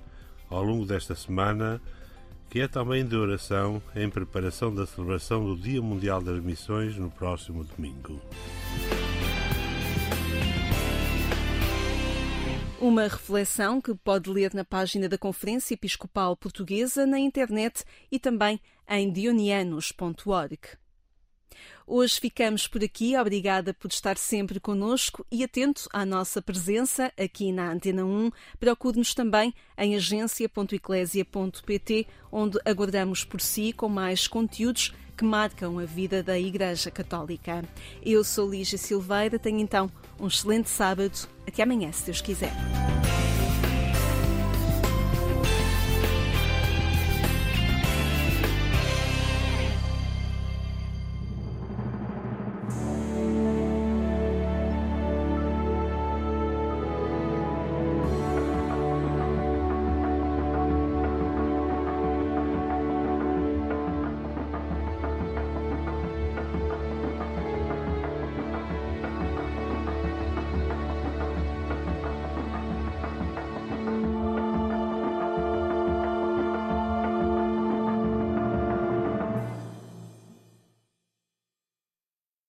ao 0.51 0.63
longo 0.63 0.86
desta 0.86 1.15
semana, 1.15 1.81
que 2.54 2.62
é 2.62 2.68
também 2.68 3.04
de 3.04 3.16
oração 3.16 3.82
em 3.95 4.08
preparação 4.08 4.72
da 4.72 4.86
celebração 4.86 5.43
do 5.43 5.60
Dia 5.60 5.82
Mundial 5.82 6.22
das 6.22 6.39
Missões 6.39 6.95
no 6.95 7.10
próximo 7.10 7.64
domingo. 7.64 8.22
Uma 12.80 13.08
reflexão 13.08 13.82
que 13.82 13.95
pode 13.95 14.30
ler 14.30 14.54
na 14.54 14.64
página 14.64 15.10
da 15.10 15.18
Conferência 15.18 15.74
Episcopal 15.74 16.38
Portuguesa 16.38 17.08
na 17.08 17.18
internet 17.18 17.84
e 18.12 18.20
também 18.20 18.62
em 18.88 19.12
dionianos.org. 19.12 20.82
Hoje 21.86 22.18
ficamos 22.20 22.68
por 22.68 22.84
aqui. 22.84 23.16
Obrigada 23.18 23.74
por 23.74 23.89
estar 23.89 24.18
sempre 24.18 24.60
conosco 24.60 25.26
e 25.32 25.43
atento 25.43 25.88
à 25.91 26.06
nossa 26.06 26.41
presença 26.41 27.12
aqui 27.18 27.51
na 27.51 27.72
Antena 27.72 28.06
1. 28.06 28.32
Procure-nos 28.60 29.14
também 29.14 29.54
em 29.78 29.95
agência.eclésia.pt, 29.95 32.08
onde 32.32 32.58
aguardamos 32.66 33.24
por 33.24 33.39
si 33.41 33.74
com 33.74 33.89
mais 33.89 34.28
conteúdos 34.28 34.93
que 35.18 35.24
marcam 35.24 35.80
a 35.80 35.86
vida 35.86 36.24
da 36.24 36.39
Igreja 36.39 36.89
Católica. 36.89 37.64
Eu 38.04 38.24
sou 38.24 38.49
Lígia 38.49 38.78
Silveira. 38.78 39.38
Tenho 39.38 39.60
então 39.60 39.91
um 40.20 40.28
excelente 40.28 40.70
sábado. 40.70 41.28
Até 41.47 41.64
amanhã, 41.64 41.91
se 41.91 42.06
Deus 42.06 42.22
quiser. 42.22 42.54